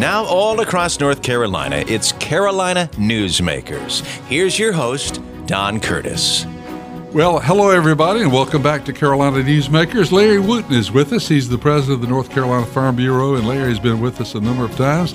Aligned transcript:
Now, 0.00 0.24
all 0.24 0.60
across 0.60 0.98
North 0.98 1.22
Carolina, 1.22 1.84
it's 1.86 2.12
Carolina 2.12 2.88
Newsmakers. 2.94 4.00
Here's 4.28 4.58
your 4.58 4.72
host, 4.72 5.20
Don 5.44 5.78
Curtis. 5.78 6.46
Well, 7.12 7.38
hello, 7.38 7.68
everybody, 7.68 8.22
and 8.22 8.32
welcome 8.32 8.62
back 8.62 8.86
to 8.86 8.94
Carolina 8.94 9.42
Newsmakers. 9.42 10.10
Larry 10.10 10.38
Wooten 10.38 10.72
is 10.72 10.90
with 10.90 11.12
us. 11.12 11.28
He's 11.28 11.50
the 11.50 11.58
president 11.58 11.96
of 11.96 12.00
the 12.00 12.06
North 12.06 12.30
Carolina 12.30 12.64
Farm 12.64 12.96
Bureau, 12.96 13.34
and 13.34 13.46
Larry's 13.46 13.78
been 13.78 14.00
with 14.00 14.22
us 14.22 14.34
a 14.34 14.40
number 14.40 14.64
of 14.64 14.74
times. 14.74 15.12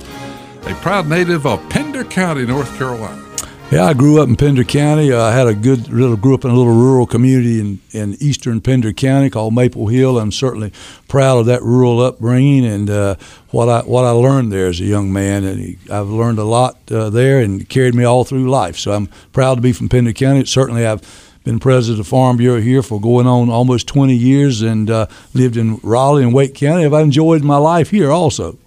A 0.68 0.75
proud 0.75 1.07
native 1.07 1.47
of 1.47 1.67
Pender 1.67 2.04
County, 2.04 2.45
North 2.45 2.77
Carolina. 2.77 3.25
Yeah, 3.71 3.86
I 3.86 3.93
grew 3.93 4.21
up 4.21 4.29
in 4.29 4.36
Pender 4.36 4.63
County. 4.63 5.11
Uh, 5.11 5.21
I 5.21 5.34
had 5.34 5.47
a 5.47 5.55
good 5.55 5.89
little 5.89 6.15
grew 6.15 6.36
up 6.36 6.45
in 6.45 6.52
a 6.52 6.55
little 6.55 6.71
rural 6.71 7.07
community 7.07 7.59
in, 7.59 7.82
in 7.91 8.15
eastern 8.20 8.61
Pender 8.61 8.93
County 8.93 9.32
called 9.32 9.55
Maple 9.55 9.88
Hill. 9.88 10.20
I'm 10.20 10.32
certainly 10.32 10.71
proud 11.07 11.39
of 11.39 11.45
that 11.47 11.64
rural 11.64 12.00
upbringing 12.00 12.64
and 12.64 12.89
uh, 12.89 13.15
what 13.50 13.68
I 13.68 13.82
what 13.82 14.05
I 14.05 14.11
learned 14.11 14.51
there 14.51 14.68
as 14.68 14.79
a 14.79 14.86
young 14.86 15.11
man. 15.11 15.43
And 15.43 15.78
I've 15.91 16.10
learned 16.10 16.38
a 16.38 16.43
lot 16.43 16.78
uh, 16.91 17.10
there 17.10 17.39
and 17.39 17.68
carried 17.68 17.96
me 17.96 18.04
all 18.04 18.24
through 18.24 18.50
life. 18.50 18.78
So 18.78 18.91
I'm 18.93 19.07
proud 19.33 19.55
to 19.55 19.61
be 19.61 19.74
from 19.74 19.89
Pender 19.89 20.13
County. 20.13 20.46
Certainly, 20.46 20.86
I've 20.86 21.02
been 21.43 21.60
president 21.60 22.00
of 22.00 22.05
the 22.05 22.10
Farm 22.10 22.38
Bureau 22.38 22.61
here 22.61 22.83
for 22.83 23.02
going 23.02 23.25
on 23.25 23.50
almost 23.50 23.88
20 23.88 24.16
years 24.16 24.61
and 24.61 24.91
uh, 24.91 25.07
lived 25.33 25.57
in 25.57 25.79
Raleigh 25.82 26.24
and 26.24 26.33
Wake 26.33 26.54
County. 26.54 26.86
I've 26.86 26.93
enjoyed 26.93 27.43
my 27.43 27.57
life 27.57 27.89
here 27.89 28.11
also. 28.11 28.60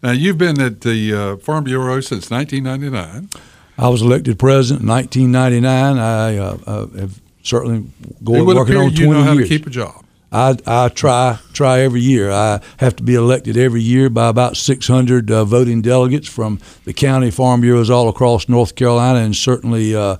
Now, 0.00 0.12
you've 0.12 0.38
been 0.38 0.60
at 0.60 0.82
the 0.82 1.12
uh, 1.12 1.36
Farm 1.38 1.64
Bureau 1.64 2.00
since 2.00 2.30
1999. 2.30 3.28
I 3.76 3.88
was 3.88 4.02
elected 4.02 4.38
president 4.38 4.82
in 4.82 4.88
1999. 4.88 5.98
I 5.98 6.36
uh, 6.36 6.58
uh, 6.66 6.86
have 7.00 7.20
certainly 7.42 7.86
going 8.22 8.46
working 8.46 8.76
on 8.76 8.90
20 8.90 9.00
you 9.00 9.10
know 9.10 9.22
how 9.22 9.32
years. 9.32 9.48
to 9.48 9.58
keep 9.58 9.66
a 9.66 9.70
job. 9.70 10.04
I, 10.32 10.56
I 10.66 10.88
try 10.88 11.38
try 11.52 11.80
every 11.80 12.00
year. 12.00 12.30
I 12.30 12.60
have 12.78 12.96
to 12.96 13.04
be 13.04 13.14
elected 13.14 13.56
every 13.56 13.82
year 13.82 14.10
by 14.10 14.28
about 14.28 14.56
600 14.56 15.30
uh, 15.30 15.44
voting 15.44 15.80
delegates 15.80 16.28
from 16.28 16.58
the 16.84 16.92
county 16.92 17.30
farm 17.30 17.60
bureaus 17.60 17.88
all 17.88 18.08
across 18.08 18.48
North 18.48 18.74
Carolina, 18.74 19.20
and 19.20 19.36
certainly 19.36 19.94
uh, 19.94 20.16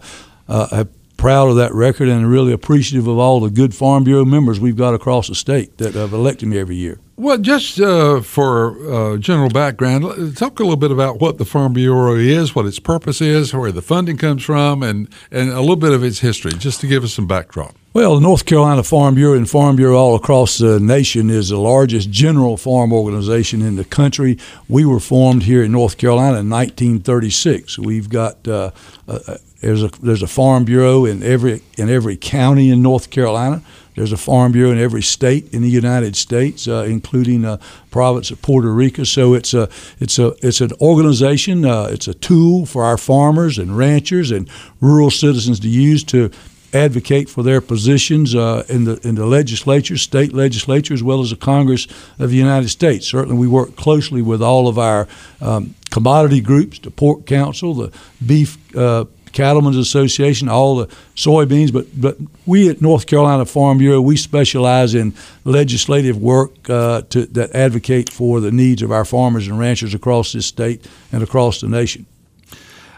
uh, 0.48 0.68
I'm 0.70 0.88
proud 1.24 1.48
of 1.48 1.56
that 1.56 1.72
record 1.72 2.06
and 2.06 2.30
really 2.30 2.52
appreciative 2.52 3.06
of 3.06 3.16
all 3.16 3.40
the 3.40 3.48
good 3.48 3.74
farm 3.74 4.04
bureau 4.04 4.26
members 4.26 4.60
we've 4.60 4.76
got 4.76 4.92
across 4.92 5.28
the 5.28 5.34
state 5.34 5.78
that 5.78 5.94
have 5.94 6.12
elected 6.12 6.46
me 6.46 6.58
every 6.58 6.76
year. 6.76 6.98
Well, 7.16 7.38
just 7.38 7.80
uh, 7.80 8.20
for 8.20 8.92
uh, 8.92 9.16
general 9.16 9.48
background, 9.48 10.36
talk 10.36 10.58
a 10.60 10.62
little 10.62 10.76
bit 10.76 10.90
about 10.90 11.20
what 11.20 11.38
the 11.38 11.44
Farm 11.44 11.72
Bureau 11.72 12.16
is, 12.16 12.54
what 12.54 12.66
its 12.66 12.78
purpose 12.78 13.22
is, 13.22 13.54
where 13.54 13.72
the 13.72 13.80
funding 13.80 14.18
comes 14.18 14.42
from, 14.42 14.82
and, 14.82 15.08
and 15.30 15.48
a 15.48 15.60
little 15.60 15.76
bit 15.76 15.92
of 15.92 16.02
its 16.02 16.18
history, 16.18 16.52
just 16.52 16.80
to 16.80 16.88
give 16.88 17.04
us 17.04 17.14
some 17.14 17.28
backdrop. 17.28 17.74
Well, 17.94 18.16
the 18.16 18.20
North 18.20 18.44
Carolina 18.44 18.82
Farm 18.82 19.14
Bureau 19.14 19.36
and 19.36 19.48
Farm 19.48 19.76
Bureau 19.76 19.96
all 19.96 20.16
across 20.16 20.58
the 20.58 20.80
nation 20.80 21.30
is 21.30 21.50
the 21.50 21.56
largest 21.56 22.10
general 22.10 22.56
farm 22.56 22.92
organization 22.92 23.62
in 23.62 23.76
the 23.76 23.84
country. 23.84 24.36
We 24.68 24.84
were 24.84 24.98
formed 24.98 25.44
here 25.44 25.62
in 25.62 25.70
North 25.70 25.96
Carolina 25.96 26.40
in 26.40 26.50
1936. 26.50 27.78
We've 27.78 28.10
got 28.10 28.48
uh, 28.48 28.72
uh, 29.06 29.36
there's 29.64 29.82
a 29.82 29.88
there's 30.02 30.22
a 30.22 30.26
Farm 30.26 30.64
Bureau 30.64 31.06
in 31.06 31.22
every 31.22 31.62
in 31.78 31.88
every 31.88 32.16
county 32.16 32.68
in 32.70 32.82
North 32.82 33.08
Carolina. 33.08 33.62
There's 33.94 34.12
a 34.12 34.16
Farm 34.16 34.52
Bureau 34.52 34.70
in 34.72 34.78
every 34.78 35.02
state 35.02 35.54
in 35.54 35.62
the 35.62 35.70
United 35.70 36.16
States, 36.16 36.68
uh, 36.68 36.84
including 36.86 37.44
uh, 37.44 37.58
province 37.90 38.30
of 38.30 38.42
Puerto 38.42 38.70
Rico. 38.70 39.04
So 39.04 39.32
it's 39.32 39.54
a 39.54 39.70
it's 39.98 40.18
a 40.18 40.34
it's 40.42 40.60
an 40.60 40.72
organization. 40.80 41.64
Uh, 41.64 41.88
it's 41.90 42.06
a 42.06 42.14
tool 42.14 42.66
for 42.66 42.84
our 42.84 42.98
farmers 42.98 43.56
and 43.56 43.76
ranchers 43.76 44.30
and 44.30 44.50
rural 44.80 45.10
citizens 45.10 45.60
to 45.60 45.68
use 45.68 46.04
to 46.04 46.30
advocate 46.74 47.30
for 47.30 47.42
their 47.42 47.60
positions 47.60 48.34
uh, 48.34 48.64
in 48.68 48.84
the 48.84 49.00
in 49.06 49.14
the 49.14 49.24
legislature, 49.24 49.96
state 49.96 50.34
legislature, 50.34 50.92
as 50.92 51.02
well 51.02 51.22
as 51.22 51.30
the 51.30 51.36
Congress 51.36 51.86
of 52.18 52.28
the 52.28 52.36
United 52.36 52.68
States. 52.68 53.06
Certainly, 53.06 53.38
we 53.38 53.48
work 53.48 53.76
closely 53.76 54.20
with 54.20 54.42
all 54.42 54.68
of 54.68 54.78
our 54.78 55.08
um, 55.40 55.74
commodity 55.90 56.42
groups, 56.42 56.80
the 56.80 56.90
Pork 56.90 57.24
Council, 57.24 57.72
the 57.72 57.92
Beef. 58.26 58.58
Uh, 58.76 59.06
Cattlemen's 59.34 59.76
Association, 59.76 60.48
all 60.48 60.76
the 60.76 60.86
soybeans, 61.14 61.72
but 61.72 61.86
but 62.00 62.16
we 62.46 62.70
at 62.70 62.80
North 62.80 63.06
Carolina 63.06 63.44
Farm 63.44 63.78
Bureau 63.78 64.00
we 64.00 64.16
specialize 64.16 64.94
in 64.94 65.12
legislative 65.44 66.16
work 66.16 66.70
uh, 66.70 67.02
to, 67.10 67.26
that 67.26 67.54
advocate 67.54 68.10
for 68.10 68.40
the 68.40 68.50
needs 68.50 68.80
of 68.80 68.90
our 68.90 69.04
farmers 69.04 69.46
and 69.46 69.58
ranchers 69.58 69.92
across 69.92 70.32
this 70.32 70.46
state 70.46 70.86
and 71.12 71.22
across 71.22 71.60
the 71.60 71.68
nation. 71.68 72.06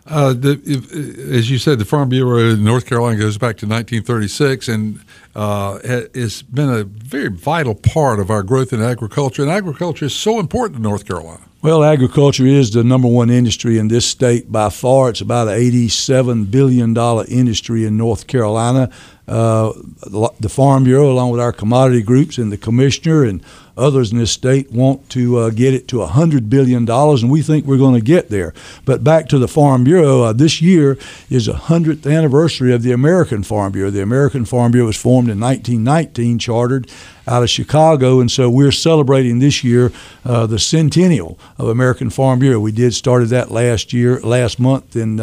Uh, 0.09 0.33
the, 0.33 0.61
if, 0.65 0.93
as 1.33 1.51
you 1.51 1.59
said, 1.59 1.79
the 1.81 1.85
Farm 1.85 2.09
Bureau 2.09 2.51
in 2.51 2.63
North 2.63 2.87
Carolina 2.87 3.19
goes 3.19 3.39
back 3.39 3.57
to 3.57 3.67
1936 3.67 4.69
and 4.69 5.01
uh, 5.35 5.81
has 6.15 6.43
been 6.43 6.71
a 6.71 6.85
very 6.85 7.29
vital 7.29 7.75
part 7.75 8.21
of 8.21 8.31
our 8.31 8.45
growth 8.45 8.73
in 8.73 8.81
agriculture. 8.81 9.43
And 9.43 9.51
agriculture 9.51 10.05
is 10.05 10.15
so 10.15 10.39
important 10.39 10.77
to 10.77 10.83
North 10.83 11.07
Carolina. 11.07 11.43
Well, 11.67 11.83
agriculture 11.83 12.47
is 12.47 12.71
the 12.71 12.85
number 12.85 13.09
one 13.09 13.29
industry 13.29 13.77
in 13.77 13.89
this 13.89 14.07
state 14.07 14.53
by 14.53 14.71
far. 14.71 15.11
It's 15.11 15.21
about 15.21 15.49
an 15.49 15.55
$87 15.55 16.49
billion 16.49 16.97
industry 17.27 17.85
in 17.85 17.97
North 17.97 18.29
Carolina. 18.29 18.89
Uh, 19.29 19.73
the 20.03 20.49
Farm 20.49 20.85
Bureau, 20.85 21.11
along 21.11 21.31
with 21.31 21.41
our 21.41 21.53
commodity 21.53 22.03
groups 22.03 22.39
and 22.39 22.53
the 22.53 22.57
commissioner 22.57 23.25
and 23.25 23.43
others 23.77 24.13
in 24.13 24.19
this 24.19 24.31
state, 24.31 24.71
want 24.71 25.09
to 25.11 25.39
uh, 25.39 25.51
get 25.51 25.75
it 25.75 25.89
to 25.89 25.97
$100 25.97 26.49
billion, 26.49 26.89
and 26.89 27.31
we 27.31 27.43
think 27.43 27.67
we're 27.67 27.77
going 27.77 27.95
to 27.95 28.01
get 28.01 28.29
there. 28.29 28.55
But 28.85 29.03
back 29.03 29.29
to 29.29 29.39
the 29.39 29.49
Farm 29.49 29.85
Bureau, 29.85 30.23
uh, 30.23 30.33
this 30.33 30.63
year 30.63 30.97
is 31.29 31.49
a 31.49 31.55
100th 31.55 32.11
anniversary 32.11 32.73
of 32.73 32.83
the 32.83 32.93
American 32.93 33.43
Farm 33.43 33.73
Bureau. 33.73 33.91
The 33.91 34.03
American 34.03 34.45
Farm 34.45 34.71
Bureau 34.71 34.87
was 34.87 34.97
formed 34.97 35.29
in 35.29 35.41
1919, 35.41 36.39
chartered 36.39 36.89
out 37.27 37.43
of 37.43 37.51
Chicago, 37.51 38.21
and 38.21 38.31
so 38.31 38.49
we're 38.49 38.71
celebrating 38.71 39.41
this 39.41 39.65
year 39.65 39.91
uh, 40.25 40.47
the 40.47 40.61
centennial 40.61 41.39
of 41.59 41.69
American 41.69 42.11
Farm 42.11 42.39
Bureau. 42.39 42.61
We 42.61 42.73
did 42.73 42.95
started 42.95 43.31
that 43.31 43.51
last 43.51 43.93
year, 43.93 44.21
last 44.21 44.61
month 44.61 44.95
in 44.95 45.19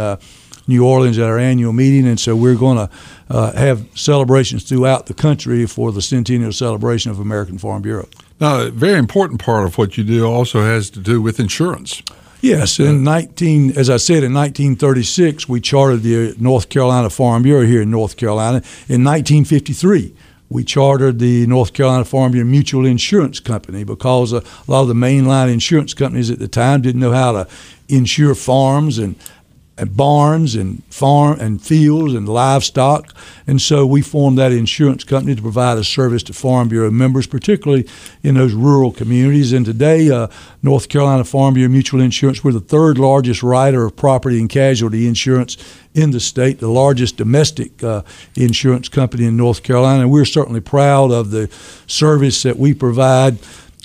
New 0.68 0.85
Orleans 0.85 1.18
at 1.18 1.25
our 1.25 1.38
annual 1.38 1.74
meeting, 1.74 2.07
and 2.07 2.19
so 2.19 2.35
we're 2.35 2.56
going 2.56 2.78
to 2.78 2.90
uh, 3.29 3.51
have 3.53 3.88
celebrations 3.96 4.63
throughout 4.63 5.07
the 5.07 5.13
country 5.13 5.66
for 5.66 5.91
the 5.91 6.01
centennial 6.01 6.53
celebration 6.53 7.12
of 7.12 7.19
American 7.19 7.57
Farm 7.57 7.81
Bureau. 7.81 8.07
Now, 8.40 8.62
a 8.62 8.69
very 8.69 9.00
important 9.00 9.41
part 9.41 9.66
of 9.66 9.78
what 9.78 9.97
you 9.97 10.03
do 10.03 10.25
also 10.25 10.62
has 10.62 10.90
to 10.91 11.00
do 11.00 11.22
with 11.22 11.40
insurance. 11.40 12.01
Yes, 12.41 12.78
in 12.78 13.06
19, 13.06 13.78
as 13.78 13.90
I 13.90 13.96
said, 13.96 14.22
in 14.22 14.34
1936, 14.34 15.47
we 15.47 15.62
chartered 15.62 16.03
the 16.03 16.35
North 16.38 16.68
Carolina 16.68 17.09
Farm 17.09 17.44
Bureau 17.44 17.66
here 17.66 17.81
in 17.81 17.90
North 17.90 18.18
Carolina. 18.18 18.57
In 18.90 19.03
1953, 19.06 20.13
we 20.50 20.66
chartered 20.66 21.19
the 21.19 21.47
North 21.47 21.72
Carolina 21.72 22.03
Farm 22.03 22.34
Bureau 22.34 22.45
Mutual 22.45 22.85
Insurance 22.85 23.40
Company 23.40 23.85
because 23.85 24.34
a 24.34 24.44
lot 24.68 24.81
of 24.81 24.88
the 24.90 24.94
mainline 24.94 25.51
insurance 25.51 25.94
companies 25.94 26.30
at 26.30 26.40
the 26.40 26.50
time 26.50 26.81
didn't 26.81 27.00
know 27.00 27.13
how 27.13 27.31
to 27.31 27.47
insure 27.88 28.35
farms 28.35 28.97
and 28.97 29.16
and 29.78 29.97
barns 29.97 30.56
and 30.56 30.84
farm 30.85 31.39
and 31.39 31.61
fields 31.61 32.13
and 32.13 32.29
livestock, 32.29 33.13
and 33.47 33.59
so 33.59 33.85
we 33.85 34.01
formed 34.01 34.38
that 34.38 34.51
insurance 34.51 35.03
company 35.03 35.35
to 35.35 35.41
provide 35.41 35.78
a 35.78 35.84
service 35.84 36.22
to 36.23 36.34
Farm 36.34 36.67
Bureau 36.67 36.91
members, 36.91 37.25
particularly 37.25 37.88
in 38.22 38.35
those 38.35 38.53
rural 38.53 38.91
communities. 38.91 39.51
And 39.51 39.66
today, 39.66 40.12
uh, 40.12 40.28
North 40.62 40.89
Carolina 40.89 41.23
Farm 41.23 41.56
Bureau 41.56 41.69
Mutual 41.69 42.01
Insurance, 42.01 42.44
we're 42.44 42.51
the 42.51 42.59
third 42.59 42.97
largest 42.97 43.41
writer 43.41 43.85
of 43.85 43.95
property 43.95 44.39
and 44.39 44.50
casualty 44.50 45.07
insurance 45.07 45.57
in 45.94 46.12
the 46.12 46.19
state, 46.19 46.59
the 46.59 46.67
largest 46.67 47.17
domestic 47.17 47.83
uh, 47.83 48.03
insurance 48.35 48.89
company 48.89 49.25
in 49.25 49.38
North 49.38 49.63
Carolina, 49.63 50.01
and 50.03 50.12
we're 50.12 50.25
certainly 50.25 50.62
proud 50.62 51.12
of 51.12 51.31
the 51.31 51.50
service 51.88 52.44
that 52.44 52.57
we 52.57 52.73
provide 52.73 53.38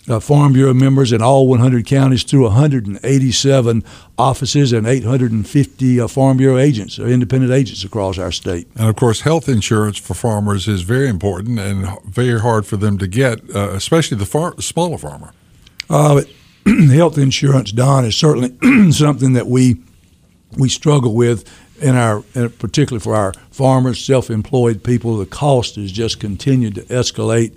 uh, 0.09 0.21
Farm 0.21 0.53
Bureau 0.53 0.75
members 0.75 1.13
in 1.13 1.23
all 1.23 1.47
100 1.47 1.87
counties 1.87 2.23
through 2.23 2.45
187 2.45 3.85
offices 4.17 4.73
and 4.73 4.87
850 4.87 6.01
uh, 6.01 6.09
Farm 6.09 6.37
Bureau 6.37 6.59
agents, 6.59 6.99
or 6.99 7.07
independent 7.07 7.53
agents 7.53 7.85
across 7.85 8.19
our 8.19 8.33
state. 8.33 8.69
And 8.77 8.89
of 8.89 8.97
course, 8.97 9.23
health 9.23 9.49
insurance 9.49 9.99
for 9.99 10.15
farmers 10.15 10.69
is 10.69 10.83
very 10.83 11.09
important 11.09 11.59
and 11.59 11.87
very 12.05 12.41
hard 12.41 12.67
for 12.67 12.77
them 12.77 12.99
to 12.99 13.07
get, 13.07 13.41
uh, 13.55 13.71
especially 13.71 14.17
the 14.17 14.27
far- 14.27 14.61
smaller 14.61 14.99
farmer. 14.99 15.33
Uh, 15.91 16.23
health 16.91 17.19
insurance, 17.19 17.73
Don, 17.73 18.05
is 18.05 18.17
certainly 18.17 18.91
something 18.93 19.33
that 19.35 19.47
we 19.47 19.77
we 20.57 20.71
struggle 20.71 21.15
with 21.15 21.47
in 21.81 21.95
our, 21.95 22.23
particularly 22.59 23.01
for 23.01 23.15
our 23.15 23.33
farmers, 23.51 24.03
self-employed 24.05 24.83
people. 24.83 25.17
The 25.19 25.27
cost 25.27 25.77
has 25.77 25.93
just 25.93 26.21
continued 26.21 26.75
to 26.77 26.83
escalate. 26.83 27.53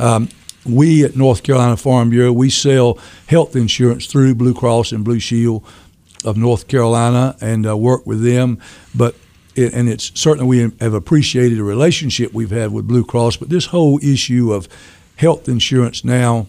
Um, 0.00 0.28
we 0.68 1.04
at 1.04 1.16
North 1.16 1.42
Carolina 1.42 1.76
Farm 1.76 2.10
Bureau 2.10 2.32
we 2.32 2.50
sell 2.50 2.98
health 3.26 3.56
insurance 3.56 4.06
through 4.06 4.34
Blue 4.34 4.54
Cross 4.54 4.92
and 4.92 5.04
Blue 5.04 5.20
Shield 5.20 5.64
of 6.24 6.36
North 6.36 6.68
Carolina 6.68 7.36
and 7.40 7.66
uh, 7.66 7.76
work 7.76 8.06
with 8.06 8.22
them, 8.22 8.60
but. 8.94 9.14
It, 9.58 9.72
and 9.72 9.88
it's 9.88 10.12
certainly 10.20 10.46
we 10.46 10.70
have 10.82 10.92
appreciated 10.92 11.56
the 11.56 11.64
relationship 11.64 12.34
we've 12.34 12.50
had 12.50 12.74
with 12.74 12.86
Blue 12.86 13.06
Cross, 13.06 13.38
but 13.38 13.48
this 13.48 13.64
whole 13.64 13.98
issue 14.02 14.52
of 14.52 14.68
health 15.16 15.48
insurance 15.48 16.04
now 16.04 16.46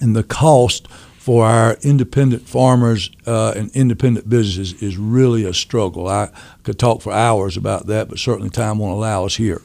and 0.00 0.14
the 0.14 0.22
cost 0.22 0.86
for 1.26 1.44
our 1.44 1.76
independent 1.82 2.48
farmers 2.48 3.10
uh, 3.26 3.52
and 3.56 3.68
independent 3.74 4.28
businesses 4.28 4.80
is 4.80 4.96
really 4.96 5.44
a 5.44 5.52
struggle. 5.52 6.06
I 6.06 6.30
could 6.62 6.78
talk 6.78 7.02
for 7.02 7.12
hours 7.12 7.56
about 7.56 7.88
that, 7.88 8.08
but 8.08 8.20
certainly 8.20 8.48
time 8.48 8.78
won't 8.78 8.94
allow 8.94 9.24
us 9.24 9.34
here. 9.34 9.60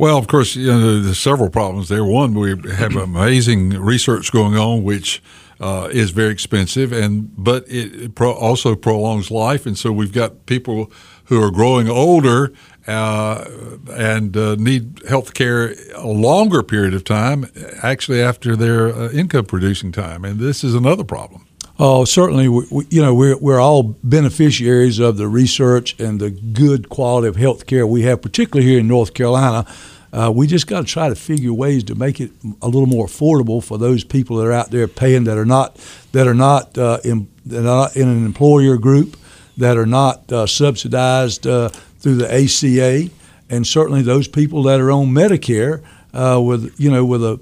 Well, 0.00 0.16
of 0.16 0.28
course, 0.28 0.56
you 0.56 0.68
know, 0.68 1.02
there's 1.02 1.20
several 1.20 1.50
problems 1.50 1.90
there. 1.90 2.02
One, 2.02 2.32
we 2.32 2.56
have 2.72 2.96
amazing 2.96 3.78
research 3.78 4.32
going 4.32 4.56
on, 4.56 4.82
which 4.82 5.22
uh, 5.60 5.90
is 5.92 6.10
very 6.10 6.32
expensive, 6.32 6.90
and 6.90 7.30
but 7.36 7.66
it 7.68 8.14
pro- 8.14 8.32
also 8.32 8.74
prolongs 8.74 9.30
life, 9.30 9.66
and 9.66 9.76
so 9.76 9.92
we've 9.92 10.14
got 10.14 10.46
people 10.46 10.90
who 11.24 11.42
are 11.42 11.50
growing 11.50 11.86
older 11.90 12.50
uh, 12.86 13.44
and 13.90 14.38
uh, 14.38 14.54
need 14.54 15.02
health 15.06 15.34
care 15.34 15.74
a 15.94 16.08
longer 16.08 16.62
period 16.62 16.94
of 16.94 17.04
time, 17.04 17.44
actually 17.82 18.22
after 18.22 18.56
their 18.56 18.88
uh, 18.88 19.10
income 19.10 19.44
producing 19.44 19.92
time, 19.92 20.24
and 20.24 20.40
this 20.40 20.64
is 20.64 20.74
another 20.74 21.04
problem. 21.04 21.46
Oh, 21.82 22.04
certainly. 22.04 22.46
We, 22.46 22.66
we, 22.70 22.86
you 22.90 23.00
know, 23.00 23.14
we're, 23.14 23.38
we're 23.38 23.58
all 23.58 23.82
beneficiaries 24.04 24.98
of 24.98 25.16
the 25.16 25.26
research 25.26 25.98
and 25.98 26.20
the 26.20 26.28
good 26.28 26.90
quality 26.90 27.26
of 27.26 27.36
health 27.36 27.64
care 27.64 27.86
we 27.86 28.02
have, 28.02 28.20
particularly 28.20 28.68
here 28.68 28.80
in 28.80 28.86
North 28.86 29.14
Carolina. 29.14 29.64
Uh, 30.12 30.30
we 30.34 30.46
just 30.46 30.66
got 30.66 30.80
to 30.80 30.86
try 30.86 31.08
to 31.08 31.14
figure 31.14 31.54
ways 31.54 31.82
to 31.84 31.94
make 31.94 32.20
it 32.20 32.32
a 32.60 32.68
little 32.68 32.84
more 32.86 33.06
affordable 33.06 33.64
for 33.64 33.78
those 33.78 34.04
people 34.04 34.36
that 34.36 34.46
are 34.46 34.52
out 34.52 34.70
there 34.70 34.86
paying 34.86 35.24
that 35.24 35.38
are 35.38 35.46
not 35.46 35.76
that 36.12 36.26
are 36.26 36.34
not, 36.34 36.76
uh, 36.76 36.98
in, 37.02 37.30
that 37.46 37.60
are 37.60 37.62
not 37.62 37.96
in 37.96 38.08
an 38.08 38.26
employer 38.26 38.76
group, 38.76 39.16
that 39.56 39.78
are 39.78 39.86
not 39.86 40.30
uh, 40.30 40.46
subsidized 40.46 41.46
uh, 41.46 41.70
through 41.70 42.16
the 42.16 42.30
ACA, 42.30 43.08
and 43.48 43.66
certainly 43.66 44.02
those 44.02 44.28
people 44.28 44.64
that 44.64 44.80
are 44.80 44.90
on 44.90 45.06
Medicare 45.06 45.82
uh, 46.12 46.38
with 46.42 46.74
you 46.78 46.90
know 46.90 47.06
with 47.06 47.24
a 47.24 47.38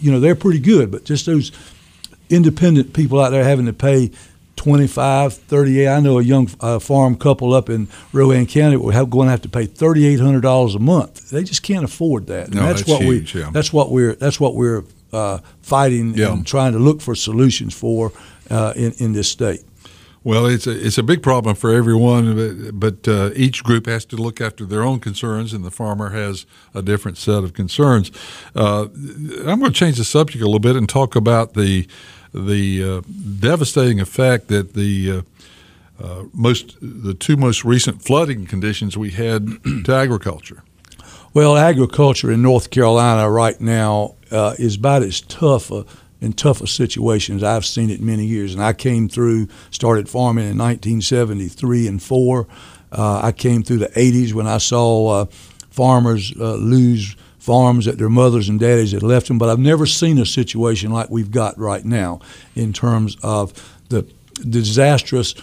you 0.00 0.10
know 0.10 0.20
they're 0.20 0.34
pretty 0.34 0.60
good, 0.60 0.90
but 0.90 1.04
just 1.04 1.26
those 1.26 1.52
independent 2.34 2.92
people 2.92 3.20
out 3.20 3.30
there 3.30 3.44
having 3.44 3.66
to 3.66 3.72
pay 3.72 4.10
25, 4.56 5.34
38. 5.34 5.88
I 5.88 6.00
know 6.00 6.18
a 6.18 6.22
young 6.22 6.48
uh, 6.60 6.78
farm 6.78 7.16
couple 7.16 7.52
up 7.52 7.68
in 7.68 7.88
Rowan 8.12 8.46
County 8.46 8.76
will 8.76 8.90
have, 8.90 9.10
going 9.10 9.26
to 9.26 9.30
have 9.30 9.42
to 9.42 9.48
pay 9.48 9.66
thirty 9.66 10.06
eight 10.06 10.20
hundred 10.20 10.42
dollars 10.42 10.74
a 10.74 10.78
month. 10.78 11.30
They 11.30 11.42
just 11.42 11.62
can't 11.62 11.84
afford 11.84 12.28
that. 12.28 12.52
No, 12.52 12.62
that's, 12.62 12.80
that's 12.80 12.90
what 12.90 13.02
huge, 13.02 13.34
we. 13.34 13.40
Yeah. 13.40 13.50
That's 13.52 13.72
what 13.72 13.90
we're. 13.90 14.14
That's 14.14 14.38
what 14.38 14.54
we're 14.54 14.84
uh, 15.12 15.38
fighting 15.62 16.14
yeah. 16.14 16.32
and 16.32 16.46
trying 16.46 16.72
to 16.72 16.78
look 16.78 17.00
for 17.00 17.14
solutions 17.14 17.74
for 17.74 18.12
uh, 18.50 18.72
in 18.76 18.92
in 18.98 19.12
this 19.12 19.30
state. 19.30 19.62
Well, 20.24 20.46
it's 20.46 20.66
a 20.66 20.86
it's 20.86 20.96
a 20.96 21.02
big 21.02 21.22
problem 21.22 21.54
for 21.54 21.74
everyone, 21.74 22.34
but, 22.34 22.80
but 22.80 23.08
uh, 23.08 23.30
each 23.36 23.62
group 23.62 23.84
has 23.84 24.06
to 24.06 24.16
look 24.16 24.40
after 24.40 24.64
their 24.64 24.82
own 24.82 24.98
concerns, 24.98 25.52
and 25.52 25.62
the 25.62 25.70
farmer 25.70 26.10
has 26.10 26.46
a 26.72 26.80
different 26.80 27.18
set 27.18 27.44
of 27.44 27.52
concerns. 27.52 28.10
Uh, 28.56 28.86
I'm 29.44 29.60
going 29.60 29.64
to 29.64 29.78
change 29.78 29.98
the 29.98 30.04
subject 30.04 30.42
a 30.42 30.46
little 30.46 30.60
bit 30.60 30.76
and 30.76 30.88
talk 30.88 31.14
about 31.14 31.52
the 31.52 31.86
the 32.34 32.84
uh, 32.84 33.00
devastating 33.38 34.00
effect 34.00 34.48
that 34.48 34.74
the 34.74 35.10
uh, 36.00 36.02
uh, 36.02 36.24
most 36.32 36.76
the 36.80 37.14
two 37.14 37.36
most 37.36 37.64
recent 37.64 38.02
flooding 38.02 38.46
conditions 38.46 38.96
we 38.96 39.10
had 39.10 39.48
to 39.84 39.94
agriculture. 39.94 40.62
Well, 41.32 41.56
agriculture 41.56 42.30
in 42.30 42.42
North 42.42 42.70
Carolina 42.70 43.28
right 43.30 43.60
now 43.60 44.14
is 44.30 44.76
about 44.76 45.02
as 45.02 45.20
tough 45.20 45.70
a 45.70 45.84
in 46.24 46.32
tougher 46.32 46.66
situations. 46.66 47.42
I've 47.42 47.66
seen 47.66 47.90
it 47.90 48.00
many 48.00 48.24
years, 48.24 48.54
and 48.54 48.62
I 48.62 48.72
came 48.72 49.08
through, 49.08 49.48
started 49.70 50.08
farming 50.08 50.44
in 50.44 50.56
1973 50.56 51.86
and 51.86 52.02
four. 52.02 52.48
Uh, 52.90 53.20
I 53.22 53.32
came 53.32 53.62
through 53.62 53.78
the 53.78 53.88
80s 53.88 54.32
when 54.32 54.46
I 54.46 54.58
saw 54.58 55.08
uh, 55.08 55.24
farmers 55.70 56.32
uh, 56.40 56.54
lose 56.54 57.16
farms 57.44 57.84
that 57.84 57.98
their 57.98 58.08
mothers 58.08 58.48
and 58.48 58.58
daddies 58.58 58.92
had 58.92 59.02
left 59.02 59.28
them. 59.28 59.38
But 59.38 59.50
I've 59.50 59.58
never 59.58 59.84
seen 59.84 60.18
a 60.18 60.24
situation 60.24 60.90
like 60.90 61.10
we've 61.10 61.30
got 61.30 61.58
right 61.58 61.84
now 61.84 62.20
in 62.56 62.72
terms 62.72 63.18
of 63.22 63.52
the 63.90 64.06
disastrous 64.48 65.34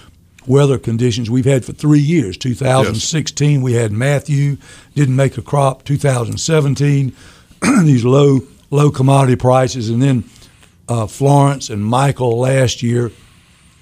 weather 0.47 0.79
conditions 0.79 1.29
we've 1.29 1.45
had 1.45 1.63
for 1.63 1.73
three 1.73 1.99
years. 1.99 2.37
2016, 2.37 3.51
yes. 3.51 3.63
we 3.63 3.73
had 3.73 3.91
Matthew, 3.91 4.57
didn't 4.95 5.15
make 5.15 5.37
a 5.37 5.43
crop. 5.43 5.83
2017, 5.83 7.15
these 7.83 8.03
low 8.03 8.39
low 8.71 8.89
commodity 8.89 9.35
prices, 9.35 9.89
and 9.89 10.01
then 10.01 10.23
uh, 10.89 11.05
Florence 11.05 11.69
and 11.69 11.85
Michael 11.85 12.39
last 12.39 12.81
year, 12.81 13.11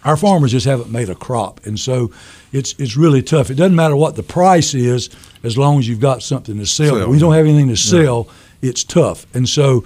our 0.03 0.17
farmers 0.17 0.51
just 0.51 0.65
haven't 0.65 0.91
made 0.91 1.09
a 1.09 1.15
crop, 1.15 1.65
and 1.65 1.79
so 1.79 2.11
it's 2.51 2.73
it's 2.79 2.97
really 2.97 3.21
tough. 3.21 3.49
It 3.49 3.55
doesn't 3.55 3.75
matter 3.75 3.95
what 3.95 4.17
the 4.17 4.23
price 4.23 4.73
is, 4.73 5.09
as 5.43 5.57
long 5.57 5.79
as 5.79 5.87
you've 5.87 5.99
got 5.99 6.23
something 6.23 6.57
to 6.57 6.65
sell. 6.65 6.97
sell. 6.97 7.09
we 7.09 7.19
don't 7.19 7.33
have 7.33 7.45
anything 7.45 7.69
to 7.69 7.77
sell. 7.77 8.27
Yeah. 8.27 8.69
It's 8.69 8.83
tough, 8.83 9.25
and 9.33 9.47
so 9.47 9.85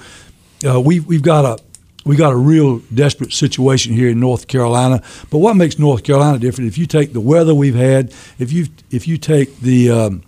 uh, 0.67 0.79
we 0.81 0.99
we've 0.99 1.21
got 1.21 1.45
a 1.45 1.63
we 2.05 2.15
got 2.15 2.33
a 2.33 2.37
real 2.37 2.79
desperate 2.93 3.31
situation 3.31 3.93
here 3.93 4.09
in 4.09 4.19
North 4.19 4.47
Carolina. 4.47 5.01
But 5.29 5.39
what 5.39 5.55
makes 5.55 5.79
North 5.79 6.03
Carolina 6.03 6.39
different? 6.39 6.67
If 6.69 6.77
you 6.77 6.85
take 6.85 7.13
the 7.13 7.21
weather 7.21 7.53
we've 7.55 7.75
had, 7.75 8.13
if 8.39 8.51
you 8.51 8.67
if 8.91 9.07
you 9.07 9.17
take 9.17 9.59
the 9.59 9.91
um, 9.91 10.23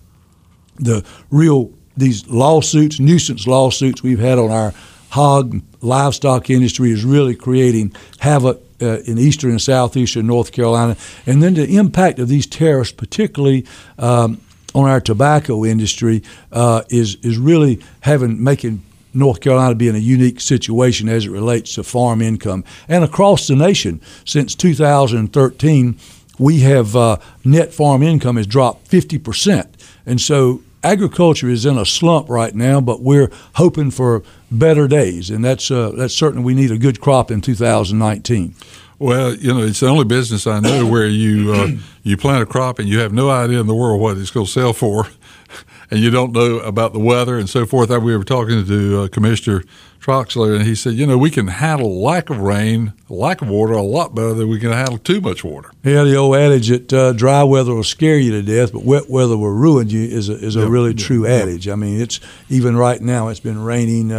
the 0.77 1.03
real 1.31 1.71
these 1.97 2.27
lawsuits, 2.27 2.99
nuisance 2.99 3.47
lawsuits 3.47 4.03
we've 4.03 4.19
had 4.19 4.37
on 4.37 4.51
our 4.51 4.73
hog 5.09 5.61
livestock 5.81 6.49
industry 6.49 6.91
is 6.91 7.05
really 7.05 7.35
creating 7.35 7.95
havoc 8.19 8.61
uh, 8.81 8.99
in 9.05 9.17
eastern 9.17 9.51
and 9.51 9.61
southeastern 9.61 10.27
North 10.27 10.51
Carolina. 10.51 10.97
And 11.25 11.41
then 11.41 11.53
the 11.53 11.77
impact 11.77 12.19
of 12.19 12.27
these 12.27 12.45
tariffs, 12.45 12.91
particularly 12.91 13.65
um, 13.97 14.41
on 14.75 14.87
our 14.89 15.01
tobacco 15.01 15.65
industry, 15.65 16.21
uh, 16.51 16.83
is 16.89 17.15
is 17.23 17.39
really 17.39 17.81
having 18.01 18.43
making 18.43 18.83
North 19.13 19.39
Carolina 19.39 19.73
be 19.73 19.87
in 19.87 19.95
a 19.95 19.99
unique 19.99 20.39
situation 20.39 21.09
as 21.09 21.25
it 21.25 21.31
relates 21.31 21.73
to 21.75 21.83
farm 21.83 22.21
income. 22.21 22.63
And 22.87 23.03
across 23.03 23.47
the 23.47 23.55
nation, 23.55 24.01
since 24.25 24.53
2013, 24.53 25.97
we 26.37 26.59
have 26.59 26.95
uh, 26.95 27.17
net 27.45 27.73
farm 27.73 28.03
income 28.03 28.35
has 28.35 28.45
dropped 28.45 28.87
50 28.89 29.17
percent. 29.17 29.75
And 30.05 30.21
so 30.21 30.61
agriculture 30.85 31.49
is 31.49 31.65
in 31.65 31.77
a 31.77 31.85
slump 31.85 32.29
right 32.29 32.53
now, 32.53 32.79
but 32.79 33.01
we're 33.01 33.31
hoping 33.55 33.89
for 33.89 34.21
better 34.51 34.87
days, 34.87 35.29
and 35.29 35.43
that's 35.43 35.71
uh, 35.71 35.91
that's 35.97 36.13
certainly 36.13 36.45
we 36.45 36.53
need 36.53 36.71
a 36.71 36.77
good 36.77 37.01
crop 37.01 37.31
in 37.31 37.41
2019. 37.41 38.53
Well, 38.97 39.35
you 39.35 39.53
know, 39.53 39.59
it's 39.59 39.81
the 39.81 39.87
only 39.87 40.05
business 40.05 40.47
I 40.47 40.59
know 40.59 40.85
where 40.87 41.07
you 41.07 41.53
uh, 41.53 41.67
you 42.03 42.17
plant 42.17 42.43
a 42.43 42.45
crop 42.45 42.79
and 42.79 42.87
you 42.87 42.99
have 42.99 43.11
no 43.13 43.29
idea 43.29 43.59
in 43.59 43.67
the 43.67 43.75
world 43.75 43.99
what 43.99 44.17
it's 44.17 44.31
going 44.31 44.45
to 44.45 44.51
sell 44.51 44.73
for, 44.73 45.07
and 45.91 45.99
you 45.99 46.09
don't 46.09 46.31
know 46.31 46.59
about 46.59 46.93
the 46.93 46.99
weather 46.99 47.37
and 47.37 47.49
so 47.49 47.65
forth. 47.65 47.89
We 47.89 48.15
were 48.15 48.23
talking 48.23 48.65
to 48.65 49.01
uh, 49.01 49.07
Commissioner 49.09 49.63
Troxler, 49.99 50.55
and 50.55 50.63
he 50.65 50.75
said, 50.75 50.93
you 50.93 51.07
know, 51.07 51.17
we 51.17 51.31
can 51.31 51.47
handle 51.47 52.01
lack 52.01 52.29
of 52.29 52.39
rain, 52.39 52.93
lack 53.09 53.41
of 53.41 53.49
water 53.49 53.73
a 53.73 53.81
lot 53.81 54.13
better 54.13 54.35
than 54.35 54.47
we 54.47 54.59
can 54.59 54.71
handle 54.71 54.99
too 54.99 55.19
much 55.19 55.43
water. 55.43 55.71
Yeah, 55.83 56.03
the 56.03 56.15
old 56.15 56.35
adage 56.35 56.67
that 56.67 56.93
uh, 56.93 57.13
dry 57.13 57.43
weather 57.43 57.73
will 57.73 57.83
scare 57.83 58.19
you 58.19 58.31
to 58.31 58.43
death, 58.43 58.71
but 58.71 58.83
wet 58.83 59.09
weather 59.09 59.35
will 59.35 59.49
ruin 59.49 59.89
you 59.89 60.03
is 60.03 60.29
a, 60.29 60.33
is 60.33 60.55
a 60.55 60.59
yep, 60.59 60.69
really 60.69 60.93
true 60.93 61.25
adage. 61.25 61.67
I 61.67 61.75
mean, 61.75 61.99
it's 61.99 62.19
even 62.49 62.77
right 62.77 63.01
now. 63.01 63.29
It's 63.29 63.39
been 63.39 63.61
raining. 63.61 64.11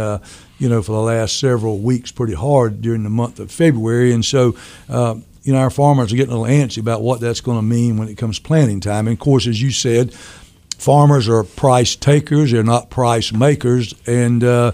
You 0.59 0.69
know, 0.69 0.81
for 0.81 0.93
the 0.93 1.01
last 1.01 1.39
several 1.39 1.79
weeks, 1.79 2.11
pretty 2.11 2.33
hard 2.33 2.81
during 2.81 3.03
the 3.03 3.09
month 3.09 3.39
of 3.39 3.51
February, 3.51 4.11
and 4.11 4.25
so 4.25 4.55
uh, 4.89 5.15
you 5.47 5.53
know, 5.53 5.59
our 5.59 5.69
farmers 5.69 6.11
are 6.11 6.17
getting 6.17 6.33
a 6.33 6.37
little 6.37 6.53
antsy 6.53 6.79
about 6.79 7.01
what 7.01 7.21
that's 7.21 7.39
going 7.39 7.57
to 7.57 7.63
mean 7.63 7.95
when 7.95 8.09
it 8.09 8.17
comes 8.17 8.37
planting 8.37 8.81
time. 8.81 9.07
And 9.07 9.13
of 9.13 9.19
course, 9.19 9.47
as 9.47 9.61
you 9.61 9.71
said, 9.71 10.13
farmers 10.77 11.29
are 11.29 11.45
price 11.45 11.95
takers; 11.95 12.51
they're 12.51 12.63
not 12.63 12.89
price 12.89 13.31
makers, 13.31 13.95
and 14.05 14.43
uh, 14.43 14.73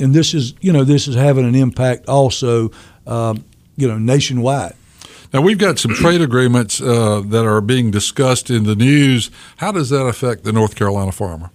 and 0.00 0.14
this 0.14 0.32
is 0.32 0.54
you 0.62 0.72
know 0.72 0.84
this 0.84 1.06
is 1.06 1.14
having 1.14 1.46
an 1.46 1.54
impact 1.54 2.08
also 2.08 2.70
um, 3.06 3.44
you 3.76 3.86
know 3.86 3.98
nationwide. 3.98 4.74
Now 5.34 5.42
we've 5.42 5.58
got 5.58 5.78
some 5.78 5.92
trade 5.92 6.22
agreements 6.22 6.80
uh, 6.80 7.20
that 7.26 7.44
are 7.44 7.60
being 7.60 7.90
discussed 7.90 8.48
in 8.48 8.64
the 8.64 8.74
news. 8.74 9.30
How 9.58 9.70
does 9.70 9.90
that 9.90 10.06
affect 10.06 10.44
the 10.44 10.52
North 10.52 10.76
Carolina 10.76 11.12
farmer? 11.12 11.50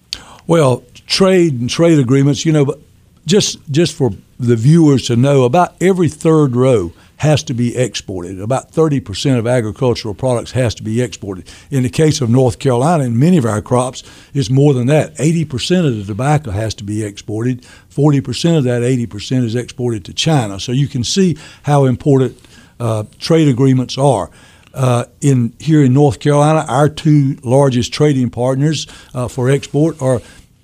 Well, 0.46 0.84
trade 1.08 1.60
and 1.60 1.68
trade 1.68 1.98
agreements, 1.98 2.46
you 2.46 2.51
know, 2.51 2.66
but 2.66 2.80
just 3.25 3.60
just 3.72 3.96
for 3.96 4.12
the 4.40 4.56
viewers 4.56 5.06
to 5.08 5.16
know, 5.16 5.44
about 5.44 5.75
every 5.82 6.10
third 6.10 6.56
row 6.56 6.92
has 7.18 7.44
to 7.44 7.54
be 7.54 7.78
exported. 7.78 8.40
About 8.40 8.72
30% 8.72 9.38
of 9.38 9.46
agricultural 9.46 10.16
products 10.16 10.54
has 10.54 10.74
to 10.74 10.82
be 10.82 11.00
exported. 11.01 11.48
In 11.70 11.84
the 11.84 11.90
case 11.90 12.20
of 12.20 12.32
North 12.32 12.58
Carolina, 12.58 13.04
and 13.04 13.16
many 13.16 13.38
of 13.38 13.46
our 13.46 13.62
crops, 13.62 14.04
it's 14.34 14.50
more 14.50 14.74
than 14.74 14.88
that. 14.88 15.16
80% 15.18 15.86
of 15.86 15.98
the 15.98 16.04
tobacco 16.04 16.50
has 16.50 16.74
to 16.75 16.84
be 16.84 17.04
exported. 17.04 17.62
40% 17.92 18.58
of 18.58 18.63
that 18.63 18.82
80% 18.82 19.44
is 19.44 19.54
exported 19.54 20.04
to 20.06 20.13
China. 20.16 20.60
So 20.60 20.72
you 20.72 20.88
can 20.88 21.04
see 21.04 21.38
how 21.62 21.86
important 21.86 22.40
uh, 22.80 23.04
trade 23.20 23.48
agreements 23.48 24.00
are. 24.00 24.32
Uh, 24.74 25.06
in 25.20 25.54
here 25.60 25.84
in 25.84 25.94
North 25.94 26.20
Carolina, 26.20 26.66
our 26.68 26.90
two 26.90 27.38
largest 27.44 27.94
trading 27.94 28.32
partners 28.32 28.88
uh, 29.13 29.28
for 29.28 29.48
export 29.50 30.01
are 30.01 30.22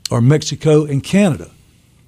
are 0.10 0.22
Mexico 0.22 0.86
and 0.86 1.04
Canada. 1.04 1.52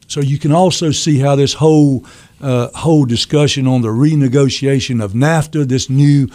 So 0.10 0.22
you 0.22 0.40
can 0.40 0.52
also 0.52 0.90
see 0.92 1.20
how 1.20 1.36
this 1.36 1.54
whole 1.54 2.04
uh, 2.42 2.70
whole 2.74 3.06
discussion 3.06 3.68
on 3.68 3.82
the 3.82 3.90
renegotiation 3.90 5.04
of 5.04 5.14
NAFTA, 5.14 5.68
this 5.68 5.90
new 5.90 6.28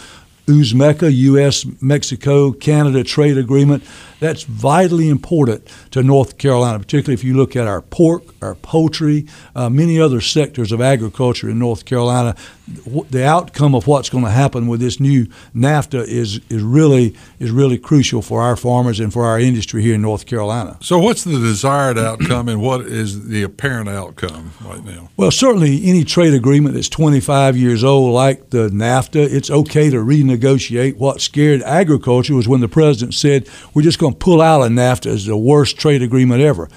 USMECA, 0.46 1.10
U.S., 1.12 1.66
Mexico, 1.80 2.52
Canada 2.52 3.02
trade 3.02 3.38
agreement, 3.38 3.82
that's 4.20 4.42
vitally 4.42 5.08
important 5.08 5.66
to 5.90 6.02
North 6.02 6.36
Carolina, 6.36 6.78
particularly 6.78 7.14
if 7.14 7.24
you 7.24 7.34
look 7.34 7.56
at 7.56 7.66
our 7.66 7.80
pork, 7.80 8.22
our 8.42 8.54
poultry, 8.54 9.26
uh, 9.56 9.70
many 9.70 9.98
other 9.98 10.20
sectors 10.20 10.70
of 10.70 10.80
agriculture 10.80 11.48
in 11.48 11.58
North 11.58 11.86
Carolina. 11.86 12.36
The 12.66 13.24
outcome 13.24 13.74
of 13.74 13.86
what's 13.86 14.08
going 14.08 14.24
to 14.24 14.30
happen 14.30 14.66
with 14.66 14.80
this 14.80 14.98
new 14.98 15.26
NAFTA 15.54 16.06
is 16.06 16.40
is 16.48 16.62
really 16.62 17.14
is 17.38 17.50
really 17.50 17.76
crucial 17.76 18.22
for 18.22 18.40
our 18.40 18.56
farmers 18.56 19.00
and 19.00 19.12
for 19.12 19.26
our 19.26 19.38
industry 19.38 19.82
here 19.82 19.94
in 19.94 20.02
North 20.02 20.24
Carolina. 20.24 20.78
So, 20.80 20.98
what's 20.98 21.24
the 21.24 21.38
desired 21.38 21.98
outcome, 21.98 22.48
and 22.48 22.62
what 22.62 22.82
is 22.82 23.28
the 23.28 23.42
apparent 23.42 23.90
outcome 23.90 24.52
right 24.64 24.82
now? 24.82 25.10
Well, 25.16 25.30
certainly 25.30 25.84
any 25.84 26.04
trade 26.04 26.32
agreement 26.32 26.74
that's 26.74 26.88
25 26.88 27.56
years 27.56 27.84
old, 27.84 28.14
like 28.14 28.50
the 28.50 28.70
NAFTA, 28.70 29.32
it's 29.32 29.50
okay 29.50 29.90
to 29.90 29.98
renegotiate. 29.98 30.96
What 30.96 31.20
scared 31.20 31.62
agriculture 31.62 32.34
was 32.34 32.48
when 32.48 32.60
the 32.60 32.68
president 32.68 33.12
said 33.12 33.46
we're 33.74 33.82
just 33.82 33.98
going 33.98 34.14
to 34.14 34.18
pull 34.18 34.40
out 34.40 34.62
of 34.62 34.72
NAFTA 34.72 35.06
as 35.06 35.26
the 35.26 35.36
worst 35.36 35.78
trade 35.78 36.02
agreement 36.02 36.40
ever 36.40 36.70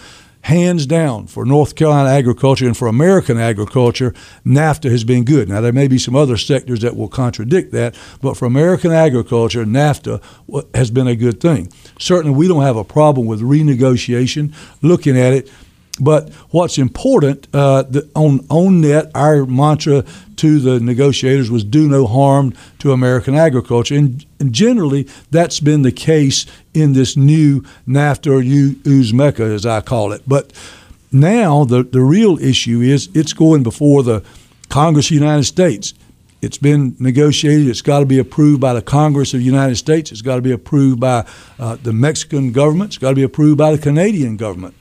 hands 0.48 0.86
down 0.86 1.28
for 1.28 1.46
North 1.46 1.76
Carolina 1.76 2.10
agriculture 2.10 2.66
and 2.66 2.76
for 2.76 2.88
American 2.88 3.38
agriculture, 3.38 4.14
NAFTA 4.46 4.90
has 4.90 5.04
been 5.04 5.26
good. 5.26 5.50
Now, 5.50 5.60
there 5.60 5.74
may 5.74 5.90
be 5.90 5.98
some 5.98 6.16
other 6.16 6.38
sectors 6.38 6.80
that 6.80 6.96
will 6.96 7.10
contradict 7.10 7.74
that, 7.74 7.96
but 8.22 8.38
for 8.38 8.46
American 8.46 8.94
agriculture, 8.94 9.66
NAFTA 9.66 10.24
has 10.74 10.90
been 10.90 11.06
a 11.08 11.18
good 11.18 11.42
thing. 11.42 11.72
Certainly, 12.00 12.38
we 12.38 12.48
don't 12.48 12.64
have 12.64 12.78
a 12.78 12.86
problem 12.86 13.28
with 13.28 13.42
renegotiation, 13.42 14.54
looking 14.82 15.18
at 15.18 15.34
it. 15.34 15.52
But 16.00 16.32
what's 16.52 16.78
important 16.78 17.48
uh, 17.54 17.84
the, 17.84 18.10
on 18.16 18.46
on 18.50 18.82
net, 18.82 19.12
our 19.16 19.46
mantra 19.46 20.04
to 20.38 20.60
the 20.60 20.80
negotiators 20.80 21.50
was 21.50 21.64
do 21.64 21.88
no 21.88 22.06
harm 22.06 22.54
to 22.80 22.92
American 22.92 23.36
agriculture, 23.36 23.96
and, 23.96 24.26
and 24.40 24.54
generally 24.54 25.08
that's 25.32 25.60
been 25.60 25.82
the 25.82 25.92
case 25.92 26.46
in 26.74 26.94
this 26.94 27.18
new 27.18 27.62
NAFTA 27.88 28.28
or 28.28 28.42
USMCA, 28.42 29.56
as 29.56 29.66
I 29.66 29.82
call 29.82 30.12
it. 30.12 30.22
But 30.28 30.54
now 31.12 31.64
the 31.64 31.84
the 31.84 32.02
real 32.02 32.38
issue 32.40 32.82
is 32.82 33.10
it's 33.14 33.34
going 33.34 33.64
before 33.64 34.04
the 34.04 34.24
Congress 34.70 35.08
of 35.08 35.10
the 35.10 35.16
United 35.16 35.46
States. 35.46 35.94
It's 36.40 36.60
been 36.60 36.96
negotiated. 37.00 37.68
It's 37.68 37.82
got 37.82 38.02
to 38.02 38.06
be 38.06 38.20
approved 38.20 38.62
by 38.62 38.74
the 38.74 38.82
Congress 38.82 39.34
of 39.34 39.40
the 39.40 39.46
United 39.46 39.76
States. 39.78 40.12
It's 40.12 40.22
got 40.22 40.36
to 40.36 40.42
be 40.44 40.52
approved 40.52 41.00
by 41.00 41.26
uh, 41.58 41.78
the 41.82 41.92
Mexican 41.92 42.52
government. 42.52 42.92
It's 42.92 43.00
got 43.00 43.10
to 43.10 43.16
be 43.16 43.24
approved 43.24 43.58
by 43.58 43.72
the 43.72 43.80
Canadian 43.80 44.38
government. 44.38 44.76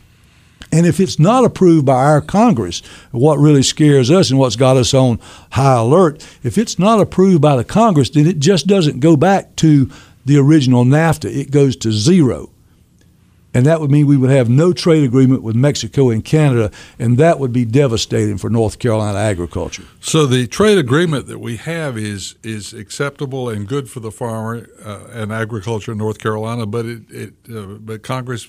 And 0.72 0.86
if 0.86 1.00
it's 1.00 1.18
not 1.18 1.44
approved 1.44 1.86
by 1.86 2.04
our 2.04 2.20
Congress, 2.20 2.82
what 3.12 3.38
really 3.38 3.62
scares 3.62 4.10
us 4.10 4.30
and 4.30 4.38
what's 4.38 4.56
got 4.56 4.76
us 4.76 4.92
on 4.92 5.20
high 5.52 5.78
alert, 5.78 6.26
if 6.42 6.58
it's 6.58 6.78
not 6.78 7.00
approved 7.00 7.40
by 7.40 7.56
the 7.56 7.64
Congress, 7.64 8.10
then 8.10 8.26
it 8.26 8.40
just 8.40 8.66
doesn't 8.66 9.00
go 9.00 9.16
back 9.16 9.54
to 9.56 9.90
the 10.24 10.38
original 10.38 10.84
NAFTA. 10.84 11.34
It 11.34 11.50
goes 11.50 11.76
to 11.76 11.92
zero. 11.92 12.50
And 13.56 13.64
that 13.64 13.80
would 13.80 13.90
mean 13.90 14.06
we 14.06 14.18
would 14.18 14.28
have 14.28 14.50
no 14.50 14.74
trade 14.74 15.02
agreement 15.02 15.42
with 15.42 15.56
Mexico 15.56 16.10
and 16.10 16.22
Canada, 16.22 16.70
and 16.98 17.16
that 17.16 17.38
would 17.38 17.54
be 17.54 17.64
devastating 17.64 18.36
for 18.36 18.50
North 18.50 18.78
Carolina 18.78 19.18
agriculture. 19.18 19.84
So 19.98 20.26
the 20.26 20.46
trade 20.46 20.76
agreement 20.76 21.26
that 21.28 21.38
we 21.38 21.56
have 21.56 21.96
is 21.96 22.34
is 22.42 22.74
acceptable 22.74 23.48
and 23.48 23.66
good 23.66 23.88
for 23.88 24.00
the 24.00 24.10
farmer 24.10 24.68
uh, 24.84 25.06
and 25.10 25.32
agriculture 25.32 25.92
in 25.92 25.98
North 25.98 26.18
Carolina, 26.18 26.66
but 26.66 26.84
it, 26.84 27.10
it 27.10 27.34
uh, 27.50 27.78
but 27.80 28.02
Congress 28.02 28.46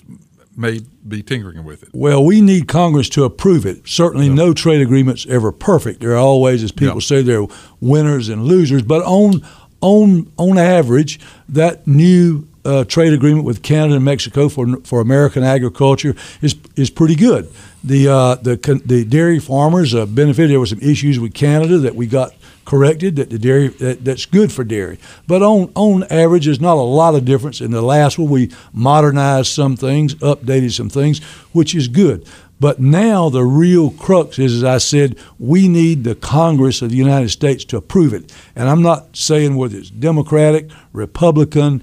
may 0.58 0.80
be 1.06 1.22
tinkering 1.22 1.64
with 1.64 1.84
it. 1.84 1.90
Well, 1.92 2.24
we 2.24 2.40
need 2.40 2.66
Congress 2.68 3.08
to 3.10 3.24
approve 3.24 3.64
it. 3.64 3.88
Certainly, 3.88 4.26
yeah. 4.26 4.34
no 4.34 4.52
trade 4.52 4.80
agreement's 4.80 5.26
ever 5.26 5.52
perfect. 5.52 6.00
There 6.00 6.12
are 6.12 6.16
always, 6.16 6.62
as 6.64 6.72
people 6.72 6.96
yeah. 6.96 7.00
say, 7.00 7.22
there 7.22 7.42
are 7.42 7.48
winners 7.80 8.28
and 8.28 8.44
losers. 8.44 8.82
But 8.82 9.04
on 9.04 9.42
on 9.80 10.30
on 10.36 10.58
average, 10.58 11.20
that 11.48 11.86
new 11.86 12.48
uh, 12.64 12.84
trade 12.84 13.12
agreement 13.12 13.44
with 13.44 13.62
Canada 13.62 13.96
and 13.96 14.04
Mexico 14.04 14.48
for 14.48 14.76
for 14.84 15.00
American 15.00 15.42
agriculture 15.42 16.14
is 16.42 16.56
is 16.76 16.90
pretty 16.90 17.14
good. 17.14 17.50
The 17.84 18.08
uh, 18.08 18.34
the 18.36 18.82
the 18.84 19.04
dairy 19.04 19.38
farmers 19.38 19.94
uh, 19.94 20.06
benefited. 20.06 20.50
There 20.50 20.60
were 20.60 20.66
some 20.66 20.80
issues 20.80 21.20
with 21.20 21.34
Canada 21.34 21.78
that 21.78 21.94
we 21.94 22.06
got 22.06 22.34
corrected 22.68 23.16
that 23.16 23.30
the 23.30 23.38
dairy 23.38 23.68
that, 23.68 24.04
that's 24.04 24.26
good 24.26 24.52
for 24.52 24.62
dairy. 24.62 24.98
But 25.26 25.42
on 25.42 25.72
on 25.74 26.04
average, 26.10 26.44
there's 26.44 26.60
not 26.60 26.76
a 26.76 26.82
lot 26.82 27.14
of 27.14 27.24
difference. 27.24 27.62
In 27.62 27.70
the 27.70 27.80
last 27.80 28.18
one, 28.18 28.28
we 28.28 28.50
modernized 28.74 29.50
some 29.50 29.74
things, 29.74 30.14
updated 30.16 30.72
some 30.72 30.90
things, 30.90 31.24
which 31.52 31.74
is 31.74 31.88
good. 31.88 32.28
But 32.60 32.78
now 32.78 33.30
the 33.30 33.44
real 33.44 33.90
crux 33.92 34.38
is, 34.38 34.56
as 34.56 34.64
I 34.64 34.78
said, 34.78 35.16
we 35.38 35.66
need 35.66 36.04
the 36.04 36.14
Congress 36.14 36.82
of 36.82 36.90
the 36.90 36.96
United 36.96 37.30
States 37.30 37.64
to 37.66 37.78
approve 37.78 38.12
it. 38.12 38.30
And 38.54 38.68
I'm 38.68 38.82
not 38.82 39.16
saying 39.16 39.56
whether 39.56 39.78
it's 39.78 39.88
Democratic, 39.88 40.68
Republican, 40.92 41.82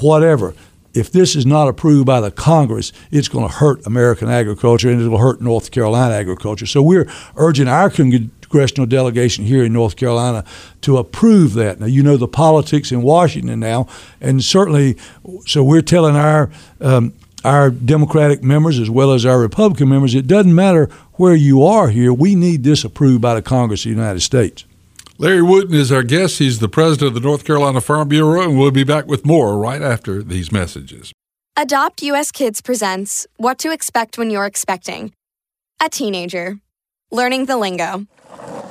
whatever 0.00 0.54
if 0.92 1.12
this 1.12 1.36
is 1.36 1.46
not 1.46 1.68
approved 1.68 2.06
by 2.06 2.20
the 2.20 2.30
Congress, 2.30 2.92
it's 3.10 3.28
going 3.28 3.46
to 3.46 3.54
hurt 3.54 3.86
American 3.86 4.28
agriculture 4.28 4.90
and 4.90 5.00
it 5.00 5.08
will 5.08 5.18
hurt 5.18 5.40
North 5.40 5.70
Carolina 5.70 6.14
agriculture. 6.14 6.66
So 6.66 6.82
we're 6.82 7.08
urging 7.36 7.68
our 7.68 7.90
congressional 8.50 8.86
delegation 8.86 9.44
here 9.44 9.64
in 9.64 9.72
North 9.72 9.96
Carolina 9.96 10.44
to 10.82 10.98
approve 10.98 11.54
that. 11.54 11.80
Now, 11.80 11.86
you 11.86 12.02
know 12.02 12.16
the 12.16 12.28
politics 12.28 12.90
in 12.92 13.02
Washington 13.02 13.60
now, 13.60 13.86
and 14.20 14.42
certainly, 14.42 14.96
so 15.46 15.62
we're 15.62 15.82
telling 15.82 16.16
our 16.16 16.50
um, 16.80 17.14
our 17.44 17.70
Democratic 17.70 18.42
members 18.42 18.78
as 18.78 18.90
well 18.90 19.12
as 19.12 19.24
our 19.24 19.40
Republican 19.40 19.88
members, 19.88 20.14
it 20.14 20.26
doesn't 20.26 20.54
matter 20.54 20.90
where 21.14 21.34
you 21.34 21.62
are 21.62 21.88
here. 21.88 22.12
We 22.12 22.34
need 22.34 22.64
this 22.64 22.84
approved 22.84 23.22
by 23.22 23.34
the 23.34 23.40
Congress 23.40 23.80
of 23.80 23.84
the 23.84 23.96
United 23.96 24.20
States. 24.20 24.66
Larry 25.16 25.42
Wooten 25.42 25.74
is 25.74 25.92
our 25.92 26.02
guest. 26.02 26.38
He's 26.38 26.58
the 26.58 26.68
president 26.68 27.08
of 27.08 27.14
the 27.14 27.26
North 27.26 27.44
Carolina 27.44 27.80
Farm 27.80 28.08
Bureau, 28.08 28.42
and 28.42 28.58
we'll 28.58 28.70
be 28.70 28.84
back 28.84 29.06
with 29.06 29.24
more 29.24 29.58
right 29.58 29.82
after 29.82 30.22
these 30.22 30.50
messages. 30.52 31.12
Adopt 31.56 32.02
US 32.02 32.30
Kids 32.30 32.60
presents 32.60 33.26
What 33.36 33.58
to 33.58 33.72
Expect 33.72 34.16
When 34.16 34.30
You're 34.30 34.46
Expecting. 34.46 35.12
A 35.82 35.88
teenager. 35.88 36.58
Learning 37.10 37.46
the 37.46 37.56
lingo. 37.56 38.06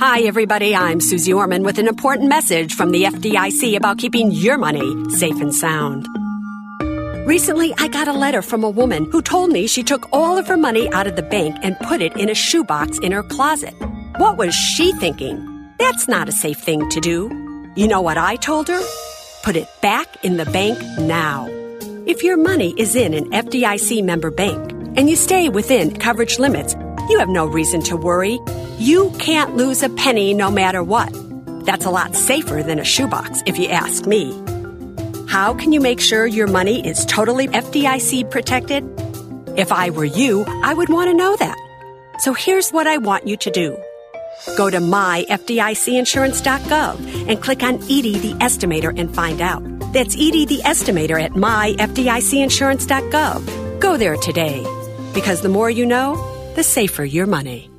Hi, 0.00 0.20
everybody. 0.20 0.74
I'm 0.74 0.98
Suze 0.98 1.28
Orman 1.28 1.62
with 1.62 1.78
an 1.78 1.86
important 1.86 2.30
message 2.30 2.72
from 2.72 2.90
the 2.90 3.02
FDIC 3.02 3.76
about 3.76 3.98
keeping 3.98 4.30
your 4.30 4.56
money 4.56 5.10
safe 5.10 5.38
and 5.42 5.54
sound. 5.54 6.08
Recently, 7.26 7.74
I 7.76 7.88
got 7.88 8.08
a 8.08 8.14
letter 8.14 8.40
from 8.40 8.64
a 8.64 8.70
woman 8.70 9.10
who 9.12 9.20
told 9.20 9.50
me 9.50 9.66
she 9.66 9.82
took 9.82 10.08
all 10.10 10.38
of 10.38 10.48
her 10.48 10.56
money 10.56 10.90
out 10.94 11.06
of 11.06 11.16
the 11.16 11.22
bank 11.22 11.54
and 11.62 11.78
put 11.80 12.00
it 12.00 12.16
in 12.16 12.30
a 12.30 12.34
shoebox 12.34 12.98
in 13.00 13.12
her 13.12 13.22
closet. 13.22 13.74
What 14.16 14.38
was 14.38 14.54
she 14.54 14.92
thinking? 14.92 15.36
That's 15.78 16.08
not 16.08 16.30
a 16.30 16.32
safe 16.32 16.60
thing 16.60 16.88
to 16.88 17.00
do. 17.02 17.28
You 17.76 17.86
know 17.86 18.00
what 18.00 18.16
I 18.16 18.36
told 18.36 18.68
her? 18.68 18.80
Put 19.42 19.54
it 19.54 19.68
back 19.82 20.24
in 20.24 20.38
the 20.38 20.46
bank 20.46 20.78
now. 21.00 21.46
If 22.06 22.24
your 22.24 22.38
money 22.38 22.72
is 22.78 22.96
in 22.96 23.12
an 23.12 23.30
FDIC 23.32 24.02
member 24.02 24.30
bank 24.30 24.72
and 24.96 25.10
you 25.10 25.16
stay 25.16 25.50
within 25.50 25.94
coverage 25.94 26.38
limits, 26.38 26.74
you 27.10 27.18
have 27.18 27.28
no 27.28 27.44
reason 27.44 27.82
to 27.82 27.98
worry. 27.98 28.40
You 28.80 29.12
can't 29.18 29.56
lose 29.56 29.82
a 29.82 29.90
penny 29.90 30.32
no 30.32 30.50
matter 30.50 30.82
what. 30.82 31.12
That's 31.66 31.84
a 31.84 31.90
lot 31.90 32.16
safer 32.16 32.62
than 32.62 32.78
a 32.78 32.84
shoebox, 32.84 33.42
if 33.44 33.58
you 33.58 33.68
ask 33.68 34.06
me. 34.06 34.32
How 35.28 35.52
can 35.52 35.72
you 35.72 35.82
make 35.82 36.00
sure 36.00 36.26
your 36.26 36.46
money 36.46 36.88
is 36.88 37.04
totally 37.04 37.46
FDIC 37.48 38.30
protected? 38.30 38.82
If 39.54 39.70
I 39.70 39.90
were 39.90 40.06
you, 40.06 40.46
I 40.46 40.72
would 40.72 40.88
want 40.88 41.10
to 41.10 41.14
know 41.14 41.36
that. 41.36 41.58
So 42.20 42.32
here's 42.32 42.70
what 42.70 42.86
I 42.86 42.96
want 42.96 43.28
you 43.28 43.36
to 43.36 43.50
do. 43.50 43.76
Go 44.56 44.70
to 44.70 44.78
myfdicinsurance.gov 44.78 47.28
and 47.28 47.42
click 47.42 47.62
on 47.62 47.74
Edie 47.82 48.18
the 48.18 48.32
Estimator 48.40 48.98
and 48.98 49.14
find 49.14 49.42
out. 49.42 49.62
That's 49.92 50.14
Edie 50.14 50.46
the 50.46 50.62
Estimator 50.64 51.22
at 51.22 51.32
myfdicinsurance.gov. 51.32 53.78
Go 53.78 53.98
there 53.98 54.16
today. 54.16 54.64
Because 55.12 55.42
the 55.42 55.50
more 55.50 55.68
you 55.68 55.84
know, 55.84 56.16
the 56.54 56.64
safer 56.64 57.04
your 57.04 57.26
money. 57.26 57.70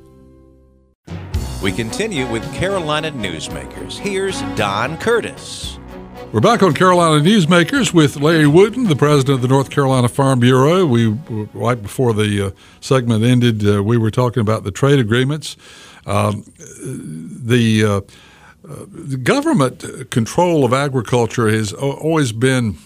We 1.62 1.70
continue 1.70 2.28
with 2.28 2.42
Carolina 2.52 3.12
Newsmakers. 3.12 3.96
Here's 3.96 4.42
Don 4.56 4.96
Curtis. 4.96 5.78
We're 6.32 6.40
back 6.40 6.60
on 6.60 6.74
Carolina 6.74 7.24
Newsmakers 7.24 7.94
with 7.94 8.16
Larry 8.16 8.48
Wooten, 8.48 8.88
the 8.88 8.96
president 8.96 9.36
of 9.36 9.42
the 9.42 9.48
North 9.48 9.70
Carolina 9.70 10.08
Farm 10.08 10.40
Bureau. 10.40 10.84
We 10.84 11.10
right 11.54 11.80
before 11.80 12.14
the 12.14 12.48
uh, 12.48 12.50
segment 12.80 13.22
ended, 13.22 13.64
uh, 13.64 13.80
we 13.80 13.96
were 13.96 14.10
talking 14.10 14.40
about 14.40 14.64
the 14.64 14.72
trade 14.72 14.98
agreements. 14.98 15.56
Um, 16.04 16.44
the, 16.58 17.84
uh, 17.84 18.00
the 18.64 19.16
government 19.18 20.10
control 20.10 20.64
of 20.64 20.72
agriculture 20.72 21.48
has 21.48 21.72
always 21.72 22.32
been 22.32 22.76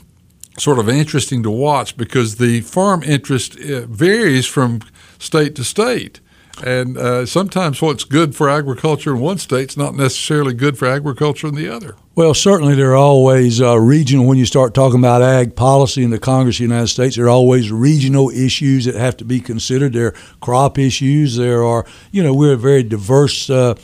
sort 0.59 0.79
of 0.79 0.87
interesting 0.87 1.43
to 1.45 1.51
watch 1.51 1.97
because 1.97 2.37
the 2.37 2.61
farm 2.61 3.03
interest 3.05 3.59
uh, 3.59 3.87
varies 3.87 4.45
from 4.45 4.83
state 5.19 5.55
to 5.55 5.65
state. 5.65 6.21
And 6.65 6.97
uh, 6.97 7.27
sometimes 7.27 7.83
what's 7.83 8.05
good 8.05 8.35
for 8.35 8.49
agriculture 8.49 9.15
in 9.15 9.21
one 9.21 9.39
state 9.39 9.71
is 9.71 9.77
not 9.77 9.95
necessarily 9.95 10.55
good 10.55 10.79
for 10.79 10.87
agriculture 10.89 11.47
in 11.47 11.55
the 11.55 11.69
other. 11.69 11.97
Well, 12.15 12.33
certainly 12.33 12.75
there 12.75 12.93
are 12.93 12.97
always 12.97 13.61
uh, 13.61 13.79
regional, 13.79 14.25
when 14.25 14.39
you 14.39 14.47
start 14.47 14.73
talking 14.73 14.99
about 14.99 15.21
ag 15.21 15.55
policy 15.55 16.03
in 16.03 16.11
the 16.11 16.19
Congress 16.19 16.57
of 16.57 16.61
the 16.61 16.65
United 16.65 16.89
States, 16.89 17.17
there 17.17 17.27
are 17.27 17.29
always 17.29 17.71
regional 17.71 18.31
issues 18.31 18.87
that 18.87 18.95
have 18.95 19.19
to 19.19 19.25
be 19.25 19.39
considered. 19.39 19.93
There 19.93 20.07
are 20.07 20.15
crop 20.41 20.79
issues. 20.79 21.37
There 21.37 21.63
are, 21.63 21.85
you 22.11 22.23
know, 22.23 22.33
we're 22.33 22.55
a 22.55 22.57
very 22.57 22.83
diverse 22.83 23.51
uh, 23.51 23.75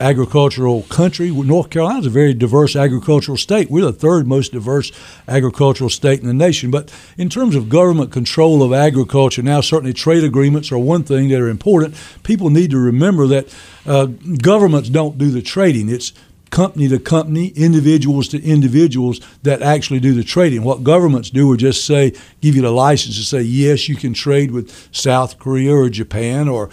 agricultural 0.00 0.82
country. 0.84 1.30
North 1.30 1.70
Carolina 1.70 2.00
is 2.00 2.06
a 2.06 2.10
very 2.10 2.32
diverse 2.34 2.76
agricultural 2.76 3.36
state. 3.36 3.70
We're 3.70 3.86
the 3.86 3.92
third 3.92 4.26
most 4.26 4.52
diverse 4.52 4.92
agricultural 5.26 5.90
state 5.90 6.20
in 6.20 6.26
the 6.26 6.34
nation. 6.34 6.70
But 6.70 6.92
in 7.16 7.28
terms 7.28 7.56
of 7.56 7.68
government 7.68 8.12
control 8.12 8.62
of 8.62 8.72
agriculture, 8.72 9.42
now 9.42 9.60
certainly 9.60 9.92
trade 9.92 10.24
agreements 10.24 10.70
are 10.70 10.78
one 10.78 11.02
thing 11.02 11.28
that 11.28 11.40
are 11.40 11.48
important. 11.48 11.96
People 12.22 12.50
need 12.50 12.70
to 12.70 12.78
remember 12.78 13.26
that 13.26 13.54
uh, 13.86 14.06
governments 14.40 14.88
don't 14.88 15.18
do 15.18 15.30
the 15.30 15.42
trading. 15.42 15.88
It's 15.88 16.12
company 16.50 16.88
to 16.88 16.98
company, 16.98 17.48
individuals 17.48 18.28
to 18.28 18.42
individuals 18.42 19.20
that 19.42 19.62
actually 19.62 20.00
do 20.00 20.14
the 20.14 20.24
trading. 20.24 20.62
What 20.62 20.82
governments 20.82 21.30
do 21.30 21.52
is 21.52 21.58
just 21.58 21.84
say, 21.84 22.14
give 22.40 22.56
you 22.56 22.62
the 22.62 22.70
license 22.70 23.16
to 23.16 23.24
say, 23.24 23.42
yes, 23.42 23.88
you 23.88 23.96
can 23.96 24.14
trade 24.14 24.50
with 24.50 24.88
South 24.94 25.38
Korea 25.38 25.74
or 25.74 25.88
Japan 25.90 26.48
or 26.48 26.70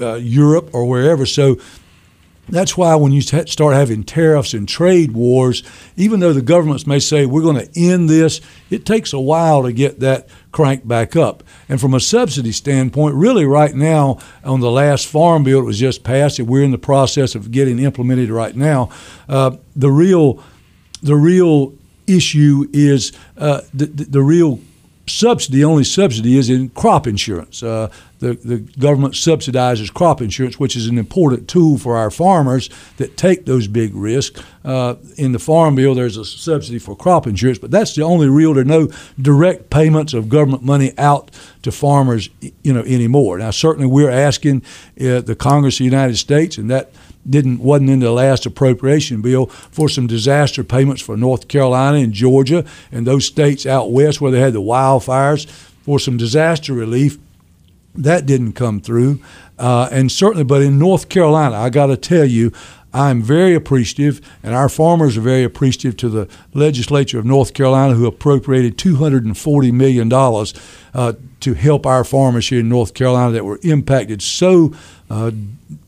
uh, 0.00 0.14
Europe 0.14 0.70
or 0.74 0.86
wherever. 0.86 1.24
So 1.24 1.58
that's 2.48 2.76
why 2.76 2.94
when 2.94 3.12
you 3.12 3.22
start 3.22 3.74
having 3.74 4.04
tariffs 4.04 4.54
and 4.54 4.68
trade 4.68 5.12
wars, 5.12 5.62
even 5.96 6.20
though 6.20 6.32
the 6.32 6.42
governments 6.42 6.86
may 6.86 6.98
say 6.98 7.26
we're 7.26 7.42
going 7.42 7.66
to 7.66 7.80
end 7.80 8.08
this, 8.08 8.40
it 8.70 8.84
takes 8.84 9.12
a 9.12 9.20
while 9.20 9.62
to 9.62 9.72
get 9.72 10.00
that 10.00 10.28
cranked 10.52 10.86
back 10.86 11.16
up. 11.16 11.42
And 11.68 11.80
from 11.80 11.94
a 11.94 12.00
subsidy 12.00 12.52
standpoint, 12.52 13.14
really 13.14 13.44
right 13.44 13.74
now 13.74 14.18
on 14.44 14.60
the 14.60 14.70
last 14.70 15.06
farm 15.06 15.44
bill 15.44 15.60
that 15.60 15.66
was 15.66 15.78
just 15.78 16.04
passed, 16.04 16.38
and 16.38 16.48
we're 16.48 16.64
in 16.64 16.70
the 16.70 16.78
process 16.78 17.34
of 17.34 17.50
getting 17.50 17.78
implemented 17.78 18.30
right 18.30 18.54
now, 18.54 18.90
uh, 19.28 19.56
the 19.74 19.90
real 19.90 20.42
the 21.02 21.16
real 21.16 21.74
issue 22.06 22.66
is 22.72 23.12
uh, 23.36 23.60
the, 23.74 23.86
the, 23.86 24.04
the 24.04 24.22
real 24.22 24.58
subsidy, 25.06 25.62
only 25.64 25.84
subsidy 25.84 26.38
is 26.38 26.48
in 26.48 26.70
crop 26.70 27.06
insurance. 27.06 27.62
Uh, 27.62 27.90
the, 28.24 28.34
the 28.34 28.58
government 28.78 29.14
subsidizes 29.14 29.92
crop 29.92 30.22
insurance, 30.22 30.58
which 30.58 30.76
is 30.76 30.86
an 30.86 30.96
important 30.96 31.46
tool 31.46 31.76
for 31.76 31.96
our 31.96 32.10
farmers 32.10 32.70
that 32.96 33.16
take 33.18 33.44
those 33.44 33.66
big 33.66 33.94
risks. 33.94 34.42
Uh, 34.64 34.94
in 35.18 35.32
the 35.32 35.38
Farm 35.38 35.74
Bill, 35.74 35.94
there's 35.94 36.16
a 36.16 36.24
subsidy 36.24 36.78
for 36.78 36.96
crop 36.96 37.26
insurance, 37.26 37.58
but 37.58 37.70
that's 37.70 37.94
the 37.94 38.02
only 38.02 38.28
real, 38.28 38.54
there 38.54 38.62
are 38.62 38.64
no 38.64 38.88
direct 39.20 39.68
payments 39.68 40.14
of 40.14 40.30
government 40.30 40.62
money 40.62 40.92
out 40.96 41.30
to 41.62 41.70
farmers 41.70 42.30
you 42.62 42.72
know, 42.72 42.80
anymore. 42.82 43.38
Now, 43.38 43.50
certainly 43.50 43.86
we're 43.86 44.10
asking 44.10 44.62
uh, 44.98 45.20
the 45.20 45.36
Congress 45.38 45.74
of 45.74 45.78
the 45.78 45.84
United 45.84 46.16
States, 46.16 46.56
and 46.56 46.70
that 46.70 46.92
didn't 47.28 47.58
wasn't 47.58 47.88
in 47.88 48.00
the 48.00 48.10
last 48.10 48.44
appropriation 48.44 49.22
bill 49.22 49.46
for 49.46 49.88
some 49.88 50.06
disaster 50.06 50.62
payments 50.62 51.00
for 51.00 51.16
North 51.16 51.48
Carolina 51.48 51.96
and 51.96 52.12
Georgia 52.12 52.66
and 52.92 53.06
those 53.06 53.24
states 53.24 53.64
out 53.64 53.90
west 53.90 54.20
where 54.20 54.30
they 54.30 54.40
had 54.40 54.52
the 54.52 54.60
wildfires 54.60 55.48
for 55.84 55.98
some 55.98 56.18
disaster 56.18 56.74
relief. 56.74 57.18
That 57.94 58.26
didn't 58.26 58.54
come 58.54 58.80
through, 58.80 59.20
uh, 59.58 59.88
and 59.92 60.10
certainly, 60.10 60.44
but 60.44 60.62
in 60.62 60.78
North 60.78 61.08
Carolina, 61.08 61.56
I 61.56 61.70
got 61.70 61.86
to 61.86 61.96
tell 61.96 62.24
you, 62.24 62.52
I'm 62.94 63.22
very 63.22 63.54
appreciative, 63.54 64.20
and 64.42 64.54
our 64.54 64.68
farmers 64.68 65.16
are 65.16 65.20
very 65.20 65.42
appreciative 65.42 65.96
to 65.98 66.08
the 66.08 66.28
legislature 66.54 67.18
of 67.18 67.24
North 67.24 67.52
Carolina 67.52 67.94
who 67.94 68.06
appropriated 68.06 68.78
$240 68.78 69.72
million 69.72 70.12
uh, 70.12 71.12
to 71.40 71.54
help 71.54 71.86
our 71.86 72.04
farmers 72.04 72.48
here 72.48 72.60
in 72.60 72.68
North 72.68 72.94
Carolina 72.94 73.32
that 73.32 73.44
were 73.44 73.58
impacted 73.62 74.22
so 74.22 74.72
uh, 75.10 75.32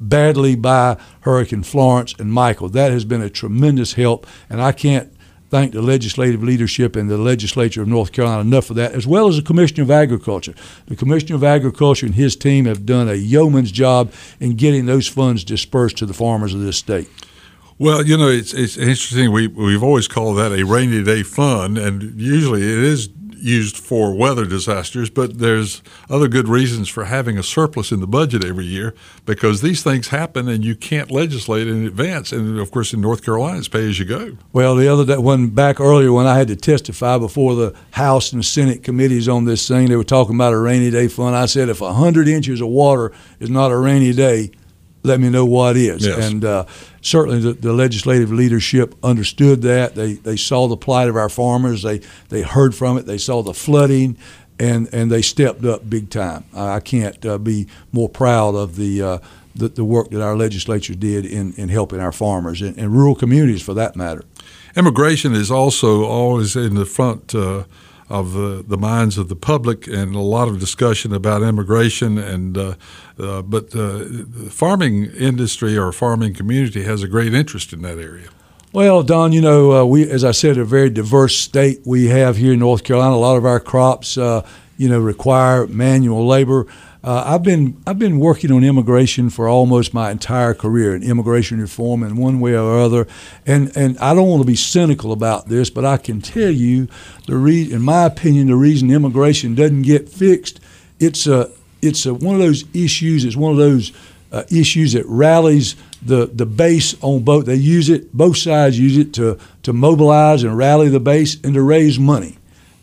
badly 0.00 0.56
by 0.56 0.96
Hurricane 1.20 1.62
Florence 1.62 2.12
and 2.18 2.32
Michael. 2.32 2.68
That 2.68 2.90
has 2.90 3.04
been 3.04 3.22
a 3.22 3.30
tremendous 3.30 3.94
help, 3.94 4.26
and 4.50 4.60
I 4.60 4.72
can't 4.72 5.12
thank 5.50 5.72
the 5.72 5.82
legislative 5.82 6.42
leadership 6.42 6.96
and 6.96 7.08
the 7.08 7.18
legislature 7.18 7.82
of 7.82 7.88
North 7.88 8.12
Carolina 8.12 8.40
enough 8.40 8.66
for 8.66 8.74
that, 8.74 8.92
as 8.92 9.06
well 9.06 9.28
as 9.28 9.36
the 9.36 9.42
Commissioner 9.42 9.84
of 9.84 9.90
Agriculture. 9.90 10.54
The 10.86 10.96
Commissioner 10.96 11.36
of 11.36 11.44
Agriculture 11.44 12.06
and 12.06 12.14
his 12.14 12.36
team 12.36 12.64
have 12.66 12.86
done 12.86 13.08
a 13.08 13.14
yeoman's 13.14 13.72
job 13.72 14.12
in 14.40 14.56
getting 14.56 14.86
those 14.86 15.06
funds 15.06 15.44
dispersed 15.44 15.98
to 15.98 16.06
the 16.06 16.14
farmers 16.14 16.54
of 16.54 16.60
this 16.60 16.76
state. 16.76 17.08
Well, 17.78 18.06
you 18.06 18.16
know, 18.16 18.28
it's 18.28 18.54
it's 18.54 18.78
interesting. 18.78 19.32
We 19.32 19.48
we've 19.48 19.82
always 19.82 20.08
called 20.08 20.38
that 20.38 20.52
a 20.52 20.64
rainy 20.64 21.04
day 21.04 21.22
fund, 21.22 21.76
and 21.76 22.18
usually 22.18 22.62
it 22.62 22.78
is 22.78 23.08
used 23.36 23.76
for 23.76 24.14
weather 24.14 24.44
disasters, 24.44 25.10
but 25.10 25.38
there's 25.38 25.82
other 26.08 26.28
good 26.28 26.48
reasons 26.48 26.88
for 26.88 27.04
having 27.04 27.38
a 27.38 27.42
surplus 27.42 27.92
in 27.92 28.00
the 28.00 28.06
budget 28.06 28.44
every 28.44 28.64
year 28.64 28.94
because 29.24 29.62
these 29.62 29.82
things 29.82 30.08
happen 30.08 30.48
and 30.48 30.64
you 30.64 30.74
can't 30.74 31.10
legislate 31.10 31.68
in 31.68 31.86
advance. 31.86 32.32
And 32.32 32.58
of 32.58 32.70
course, 32.70 32.92
in 32.92 33.00
North 33.00 33.24
Carolina, 33.24 33.58
it's 33.58 33.68
pay 33.68 33.88
as 33.88 33.98
you 33.98 34.04
go. 34.04 34.36
Well, 34.52 34.74
the 34.74 34.88
other 34.88 35.04
day, 35.04 35.18
when 35.18 35.48
back 35.50 35.80
earlier 35.80 36.12
when 36.12 36.26
I 36.26 36.38
had 36.38 36.48
to 36.48 36.56
testify 36.56 37.18
before 37.18 37.54
the 37.54 37.74
House 37.92 38.32
and 38.32 38.44
Senate 38.44 38.82
committees 38.82 39.28
on 39.28 39.44
this 39.44 39.66
thing, 39.68 39.88
they 39.88 39.96
were 39.96 40.04
talking 40.04 40.34
about 40.34 40.52
a 40.52 40.58
rainy 40.58 40.90
day 40.90 41.08
fund. 41.08 41.36
I 41.36 41.46
said, 41.46 41.68
if 41.68 41.80
100 41.80 42.28
inches 42.28 42.60
of 42.60 42.68
water 42.68 43.12
is 43.40 43.50
not 43.50 43.70
a 43.70 43.76
rainy 43.76 44.12
day, 44.12 44.50
let 45.06 45.20
me 45.20 45.30
know 45.30 45.46
what 45.46 45.76
is. 45.76 46.06
Yes. 46.06 46.30
And 46.30 46.44
uh, 46.44 46.66
certainly 47.00 47.40
the, 47.40 47.52
the, 47.52 47.72
legislative 47.72 48.32
leadership 48.32 48.94
understood 49.02 49.62
that. 49.62 49.94
They, 49.94 50.14
they 50.14 50.36
saw 50.36 50.66
the 50.68 50.76
plight 50.76 51.08
of 51.08 51.16
our 51.16 51.28
farmers. 51.28 51.82
They, 51.82 52.00
they 52.28 52.42
heard 52.42 52.74
from 52.74 52.98
it. 52.98 53.06
They 53.06 53.18
saw 53.18 53.42
the 53.42 53.54
flooding, 53.54 54.16
and, 54.58 54.88
and 54.92 55.10
they 55.10 55.22
stepped 55.22 55.64
up 55.64 55.88
big 55.88 56.10
time. 56.10 56.44
I 56.54 56.80
can't 56.80 57.24
uh, 57.24 57.38
be 57.38 57.68
more 57.92 58.08
proud 58.08 58.54
of 58.54 58.76
the, 58.76 59.02
uh, 59.02 59.18
the, 59.54 59.68
the, 59.68 59.84
work 59.84 60.10
that 60.10 60.22
our 60.22 60.36
legislature 60.36 60.94
did 60.94 61.24
in, 61.24 61.52
in 61.54 61.68
helping 61.68 62.00
our 62.00 62.12
farmers 62.12 62.60
and, 62.60 62.76
and 62.76 62.92
rural 62.92 63.14
communities 63.14 63.62
for 63.62 63.74
that 63.74 63.96
matter. 63.96 64.24
Immigration 64.76 65.32
is 65.32 65.50
also 65.50 66.04
always 66.04 66.54
in 66.56 66.74
the 66.74 66.84
front 66.84 67.34
uh, 67.34 67.64
of 68.08 68.32
the, 68.32 68.64
the 68.66 68.76
minds 68.76 69.18
of 69.18 69.28
the 69.28 69.36
public 69.36 69.86
and 69.86 70.14
a 70.14 70.20
lot 70.20 70.48
of 70.48 70.60
discussion 70.60 71.12
about 71.12 71.42
immigration 71.42 72.18
and 72.18 72.56
uh, 72.56 72.74
uh, 73.18 73.42
but 73.42 73.74
uh, 73.74 73.98
the 73.98 74.48
farming 74.50 75.06
industry 75.06 75.76
or 75.76 75.90
farming 75.92 76.34
community 76.34 76.82
has 76.84 77.02
a 77.02 77.08
great 77.08 77.34
interest 77.34 77.72
in 77.72 77.82
that 77.82 77.98
area. 77.98 78.28
Well, 78.72 79.02
Don, 79.02 79.32
you 79.32 79.40
know, 79.40 79.72
uh, 79.72 79.84
we, 79.84 80.08
as 80.10 80.22
I 80.22 80.32
said, 80.32 80.58
a 80.58 80.64
very 80.64 80.90
diverse 80.90 81.36
state 81.36 81.80
we 81.86 82.08
have 82.08 82.36
here 82.36 82.52
in 82.52 82.58
North 82.58 82.84
Carolina. 82.84 83.14
A 83.14 83.16
lot 83.16 83.36
of 83.36 83.46
our 83.46 83.58
crops, 83.58 84.18
uh, 84.18 84.46
you 84.76 84.88
know, 84.88 85.00
require 85.00 85.66
manual 85.66 86.26
labor. 86.26 86.66
Uh, 87.06 87.22
I've 87.24 87.44
been 87.44 87.80
I've 87.86 88.00
been 88.00 88.18
working 88.18 88.50
on 88.50 88.64
immigration 88.64 89.30
for 89.30 89.48
almost 89.48 89.94
my 89.94 90.10
entire 90.10 90.54
career, 90.54 90.92
in 90.92 91.04
immigration 91.04 91.60
reform 91.60 92.02
in 92.02 92.16
one 92.16 92.40
way 92.40 92.56
or 92.56 92.80
other, 92.80 93.06
and 93.46 93.74
and 93.76 93.96
I 93.98 94.12
don't 94.12 94.28
want 94.28 94.42
to 94.42 94.46
be 94.46 94.56
cynical 94.56 95.12
about 95.12 95.48
this, 95.48 95.70
but 95.70 95.84
I 95.84 95.98
can 95.98 96.20
tell 96.20 96.50
you 96.50 96.88
the 97.28 97.36
re- 97.36 97.72
in 97.72 97.82
my 97.82 98.06
opinion, 98.06 98.48
the 98.48 98.56
reason 98.56 98.90
immigration 98.90 99.54
doesn't 99.54 99.82
get 99.82 100.08
fixed, 100.08 100.58
it's 100.98 101.28
a 101.28 101.48
it's 101.80 102.06
a, 102.06 102.12
one 102.12 102.34
of 102.34 102.40
those 102.40 102.64
issues. 102.74 103.24
It's 103.24 103.36
one 103.36 103.52
of 103.52 103.58
those 103.58 103.92
uh, 104.32 104.42
issues 104.50 104.94
that 104.94 105.06
rallies 105.06 105.76
the, 106.02 106.26
the 106.26 106.46
base 106.46 106.96
on 107.02 107.22
both. 107.22 107.46
They 107.46 107.54
use 107.54 107.88
it. 107.88 108.12
Both 108.12 108.38
sides 108.38 108.80
use 108.80 108.96
it 108.98 109.14
to 109.14 109.38
to 109.62 109.72
mobilize 109.72 110.42
and 110.42 110.58
rally 110.58 110.88
the 110.88 110.98
base 110.98 111.36
and 111.44 111.54
to 111.54 111.62
raise 111.62 112.00
money. 112.00 112.38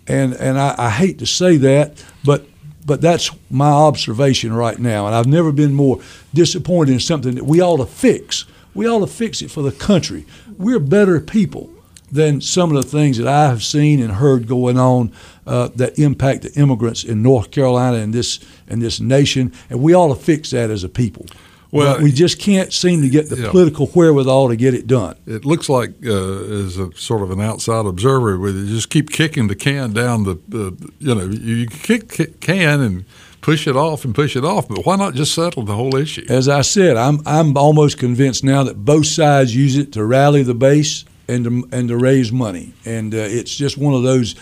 And 0.08 0.34
and 0.36 0.58
I, 0.58 0.76
I 0.78 0.90
hate 0.92 1.20
to 1.20 1.26
say 1.26 1.58
that, 1.58 2.02
but 2.24 2.46
but 2.86 3.02
that's 3.02 3.32
my 3.50 3.69
observation 3.69 4.54
right 4.54 4.78
now. 4.78 5.06
And 5.08 5.15
I've 5.15 5.28
never 5.28 5.52
been 5.52 5.74
more 5.74 6.02
disappointed 6.34 6.93
in 6.93 7.00
something 7.00 7.36
that 7.36 7.46
we 7.46 7.62
ought 7.62 7.78
to 7.78 7.86
fix. 7.86 8.46
We 8.74 8.88
ought 8.88 9.00
to 9.00 9.08
fix 9.08 9.41
it 9.41 9.52
for 9.52 9.62
the 9.62 9.72
country. 9.72 10.26
We're 10.58 10.80
better 10.80 11.19
people 11.19 11.69
than 12.12 12.41
some 12.41 12.76
of 12.76 12.82
the 12.82 12.88
things 12.88 13.17
that 13.17 13.28
I 13.28 13.48
have 13.48 13.63
seen 13.63 14.00
and 14.00 14.13
heard 14.13 14.48
going 14.48 14.78
on 14.78 15.12
uh, 15.48 15.69
that 15.76 15.98
impact 15.98 16.43
the 16.43 16.54
immigrants 16.54 17.04
in 17.04 17.24
North 17.24 17.50
Carolina 17.50 17.98
and 17.98 18.13
this 18.13 18.39
and 18.67 18.82
this 18.82 19.00
nation. 19.00 19.52
And 19.69 19.82
we 19.82 19.96
ought 19.96 20.10
to 20.10 20.22
fix 20.22 20.52
that 20.52 20.69
as 20.69 20.84
a 20.84 20.89
people. 20.89 21.26
Well, 21.74 22.02
we 22.02 22.12
just 22.12 22.40
can't 22.40 22.72
seem 22.72 23.02
to 23.02 23.10
get 23.10 23.30
the 23.30 23.38
yeah. 23.38 23.52
political 23.52 23.88
wherewithal 23.88 24.50
to 24.50 24.56
get 24.56 24.74
it 24.74 24.86
done. 24.86 25.16
It 25.26 25.44
looks 25.44 25.70
like, 25.70 25.90
uh, 26.06 26.66
as 26.66 26.78
a 26.78 26.94
sort 26.96 27.24
of 27.24 27.32
an 27.32 27.42
outside 27.42 27.86
observer, 27.86 28.38
where 28.38 28.52
you 28.52 28.68
just 28.68 28.90
keep 28.90 29.10
kicking 29.10 29.48
the 29.48 29.56
can 29.56 29.92
down 29.92 30.24
the, 30.24 30.36
uh, 30.54 30.72
you 31.00 31.16
know, 31.16 31.26
you 31.26 31.66
kick, 31.68 32.10
kick 32.10 32.40
can 32.40 32.80
and 32.80 33.06
push 33.42 33.68
it 33.68 33.76
off 33.76 34.06
and 34.06 34.14
push 34.14 34.36
it 34.36 34.46
off. 34.46 34.68
But 34.68 34.86
why 34.86 34.96
not 34.96 35.16
just 35.16 35.34
settle 35.34 35.64
the 35.64 35.76
whole 35.76 35.96
issue? 35.96 36.26
As 36.30 36.48
I 36.48 36.62
said, 36.62 36.96
I'm 36.96 37.20
I'm 37.26 37.58
almost 37.58 37.98
convinced 37.98 38.44
now 38.44 38.64
that 38.64 38.86
both 38.86 39.08
sides 39.08 39.56
use 39.56 39.76
it 39.76 39.92
to 39.94 40.06
rally 40.06 40.44
the 40.44 40.54
base 40.54 41.06
and 41.28 41.44
to, 41.46 41.68
and 41.72 41.90
to 41.90 41.98
raise 41.98 42.32
money. 42.32 42.74
And 42.86 43.14
uh, 43.14 43.18
it's 43.18 43.56
just 43.56 43.78
one 43.78 43.94
of 43.94 44.04
those 44.04 44.36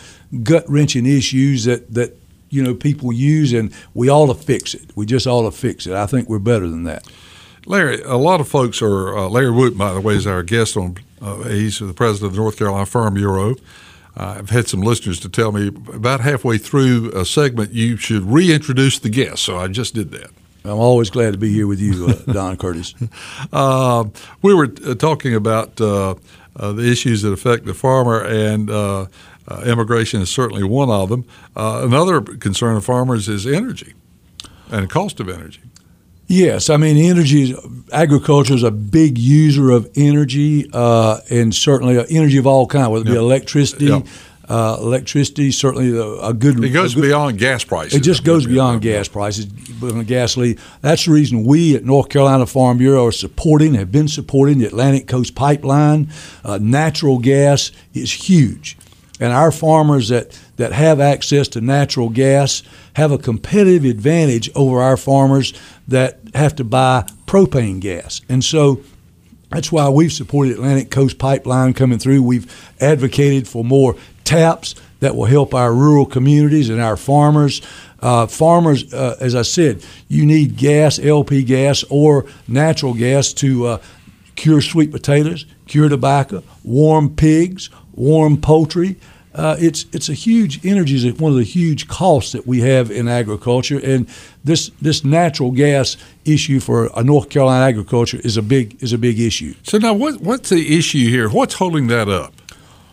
gut 0.44 0.65
wrenching 0.70 1.06
issues 1.06 1.65
that, 1.65 1.94
that 1.94 2.20
you 2.52 2.62
know 2.62 2.76
people 2.76 3.12
use, 3.12 3.54
and 3.54 3.74
we 3.96 4.10
ought 4.10 4.28
to 4.28 4.36
fix 4.36 4.76
it. 4.76 4.96
We 4.96 5.08
just 5.08 5.26
ought 5.26 5.44
to 5.44 5.52
fix 5.52 5.88
it. 5.88 5.94
I 5.94 6.06
think 6.06 6.30
we're 6.30 6.40
better 6.40 6.68
than 6.68 6.84
that. 6.84 7.08
Larry, 7.66 8.02
a 8.04 8.18
lot 8.18 8.40
of 8.40 8.48
folks 8.48 8.82
are. 8.82 9.18
Uh, 9.18 9.30
Larry 9.30 9.52
Woot, 9.52 9.78
by 9.78 9.94
the 9.94 10.02
way, 10.02 10.16
is 10.16 10.28
our 10.28 10.44
guest 10.44 10.78
on. 10.78 10.98
Uh, 11.22 11.44
he's 11.44 11.80
the 11.80 11.94
president 11.94 12.32
of 12.32 12.36
the 12.36 12.42
North 12.42 12.58
Carolina 12.58 12.86
Farm 12.86 13.14
Bureau. 13.16 13.56
Uh, 14.18 14.36
I've 14.40 14.50
had 14.50 14.68
some 14.68 14.82
listeners 14.82 15.20
to 15.22 15.30
tell 15.30 15.52
me 15.52 15.68
about 15.94 16.20
halfway 16.20 16.58
through 16.58 17.12
a 17.16 17.26
segment 17.26 17.72
you 17.72 17.96
should 17.96 18.24
reintroduce 18.24 19.00
the 19.00 19.10
guest, 19.10 19.44
so 19.44 19.58
I 19.58 19.68
just 19.68 19.94
did 19.94 20.12
that. 20.12 20.32
I'm 20.64 20.80
always 20.80 21.10
glad 21.10 21.32
to 21.32 21.40
be 21.40 21.52
here 21.52 21.66
with 21.66 21.80
you, 21.80 22.08
uh, 22.08 22.14
Don 22.34 22.58
Curtis. 22.58 22.94
Uh, 23.52 24.06
we 24.42 24.54
were 24.54 24.72
uh, 24.86 24.96
talking 24.96 25.34
about 25.34 25.80
uh, 25.80 26.16
uh, 26.56 26.72
the 26.74 26.92
issues 26.92 27.22
that 27.22 27.32
affect 27.32 27.66
the 27.66 27.74
farmer, 27.74 28.24
and 28.24 28.70
uh, 29.52 29.64
immigration 29.66 30.22
is 30.22 30.30
certainly 30.30 30.64
one 30.64 30.90
of 30.90 31.10
them. 31.10 31.26
another 31.56 32.22
concern 32.22 32.78
of 32.78 32.86
farmers 32.86 33.28
is 33.28 33.46
energy 33.46 33.94
and 34.70 34.90
cost 34.90 35.20
of 35.20 35.30
energy. 35.30 35.62
Yes, 36.28 36.70
I 36.70 36.78
mean 36.78 36.96
energy. 36.96 37.56
Agriculture 37.92 38.54
is 38.54 38.64
a 38.64 38.72
big 38.72 39.18
user 39.18 39.70
of 39.72 39.90
energy, 39.96 40.70
and 40.74 41.54
certainly 41.54 41.98
energy 42.10 42.38
of 42.38 42.48
all 42.48 42.68
kinds, 42.68 42.90
whether 42.90 43.06
it 43.06 43.12
be 43.12 43.18
electricity. 43.18 43.86
Yep 43.86 44.08
uh, 44.52 44.78
electricity 44.82 45.50
certainly 45.50 45.98
a, 45.98 46.34
good. 46.34 46.62
It 46.62 46.70
goes 46.70 46.94
good, 46.94 47.04
beyond 47.04 47.38
gas 47.38 47.64
prices. 47.64 47.94
It 47.94 48.02
just 48.02 48.26
goes 48.26 48.46
beyond 48.46 48.82
gas 48.82 49.08
prices. 49.08 49.46
Gasoline. 49.46 50.58
That's 50.82 51.06
the 51.06 51.12
reason 51.12 51.46
we 51.46 51.76
at 51.76 51.86
North 51.86 52.10
Carolina 52.10 52.46
Farm 52.46 52.78
Bureau 52.78 53.08
are 53.08 53.14
supporting, 53.14 53.76
have 53.76 53.94
been 53.94 54.10
supporting 54.10 54.60
the 54.60 54.66
Atlantic 54.66 55.08
Coast 55.08 55.36
Pipeline. 55.36 56.10
Uh, 56.44 56.60
natural 56.62 57.20
gas 57.20 57.72
is 57.94 58.12
huge, 58.12 58.78
and 59.21 59.31
our 59.31 59.51
farmers 59.51 60.10
that 60.10 60.38
that 60.57 60.73
have 60.73 60.99
access 60.99 61.47
to 61.49 61.62
natural 61.62 62.10
gas 62.10 62.63
have 62.93 63.13
a 63.13 63.17
competitive 63.17 63.86
advantage 63.86 64.49
over 64.53 64.81
our 64.81 64.97
farmers 64.97 65.53
that 65.88 66.19
have 66.34 66.55
to 66.57 66.65
buy 66.65 67.05
propane 67.25 67.79
gas, 67.79 68.21
and 68.27 68.43
so. 68.43 68.81
That's 69.53 69.69
why 69.69 69.89
we've 69.89 70.13
supported 70.13 70.53
Atlantic 70.53 70.91
Coast 70.91 71.17
Pipeline 71.17 71.73
coming 71.73 71.99
through. 71.99 72.23
We've 72.23 72.49
advocated 72.79 73.49
for 73.49 73.65
more 73.65 73.97
taps 74.23 74.75
that 75.01 75.13
will 75.13 75.25
help 75.25 75.53
our 75.53 75.73
rural 75.73 76.05
communities 76.05 76.69
and 76.69 76.79
our 76.79 76.95
farmers. 76.95 77.62
Uh, 77.99 78.27
farmers, 78.27 78.93
uh, 78.93 79.17
as 79.19 79.36
I 79.36 79.41
said, 79.41 79.84
you 80.07 80.25
need 80.25 80.55
gas, 80.55 80.99
LP 80.99 81.43
gas, 81.43 81.84
or 81.89 82.25
natural 82.47 82.93
gas 82.93 83.34
to 83.34 83.65
uh, 83.65 83.81
cure 84.36 84.62
sweet 84.62 84.91
potatoes, 84.91 85.45
cure 85.67 85.89
tobacco, 85.89 86.43
warm 86.63 87.15
pigs, 87.15 87.69
warm 87.93 88.39
poultry. 88.39 88.95
Uh, 89.34 89.56
it's 89.60 89.86
it's 89.94 90.10
a 90.10 90.13
huge 90.13 90.65
energy 90.65 90.96
is 90.96 91.20
one 91.20 91.32
of 91.32 91.38
the 91.38 91.44
huge 91.44 91.88
costs 91.88 92.34
that 92.34 92.46
we 92.46 92.60
have 92.60 92.91
in 92.91 93.08
agriculture, 93.08 93.80
and 93.82 94.08
this 94.44 94.72
this 94.82 95.06
natural 95.06 95.52
gas 95.52 95.96
issue 96.26 96.60
for 96.60 96.89
a 96.96 97.04
North 97.04 97.30
Carolina 97.30 97.65
agriculture 97.65 98.20
is 98.26 98.36
a 98.36 98.41
big 98.41 98.82
is 98.84 98.91
a 98.91 98.98
big 98.98 99.20
issue. 99.20 99.54
So 99.63 99.78
now, 99.78 99.94
what 99.94 100.20
what's 100.20 100.50
the 100.50 100.78
issue 100.78 101.10
here? 101.10 101.30
What's 101.30 101.54
holding 101.54 101.88
that 101.88 102.10
up? 102.10 102.34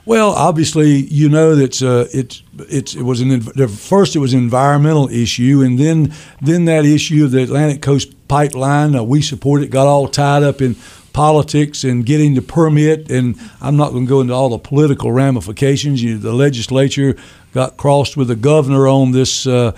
Well, 0.09 0.31
obviously, 0.31 1.05
you 1.11 1.29
know 1.29 1.57
that 1.57 1.83
uh, 1.83 2.07
it's 2.15 2.43
it's 2.71 2.95
it 2.95 3.03
was 3.03 3.21
an 3.21 3.41
first 3.69 4.15
it 4.15 4.21
was 4.21 4.33
an 4.33 4.39
environmental 4.39 5.09
issue, 5.09 5.61
and 5.63 5.77
then 5.77 6.15
then 6.41 6.67
that 6.67 6.87
issue 6.87 7.25
of 7.25 7.33
the 7.33 7.43
Atlantic 7.43 7.83
Coast 7.83 8.15
Pipeline 8.29 8.95
uh, 8.95 9.03
we 9.03 9.23
support 9.23 9.63
it 9.63 9.71
got 9.71 9.87
all 9.87 10.07
tied 10.07 10.43
up 10.43 10.63
in 10.63 10.77
politics 11.13 11.85
and 11.85 12.05
getting 12.05 12.35
the 12.35 12.43
permit, 12.43 13.11
and 13.11 13.37
I'm 13.61 13.77
not 13.77 13.93
going 13.93 14.07
to 14.07 14.09
go 14.09 14.21
into 14.21 14.35
all 14.35 14.51
the 14.51 14.59
political 14.59 15.13
ramifications. 15.13 16.03
You, 16.03 16.19
the 16.19 16.33
legislature 16.33 17.17
got 17.53 17.77
crossed 17.77 18.17
with 18.17 18.29
the 18.29 18.37
governor 18.37 18.87
on 18.87 19.13
this 19.13 19.47
uh, 19.47 19.73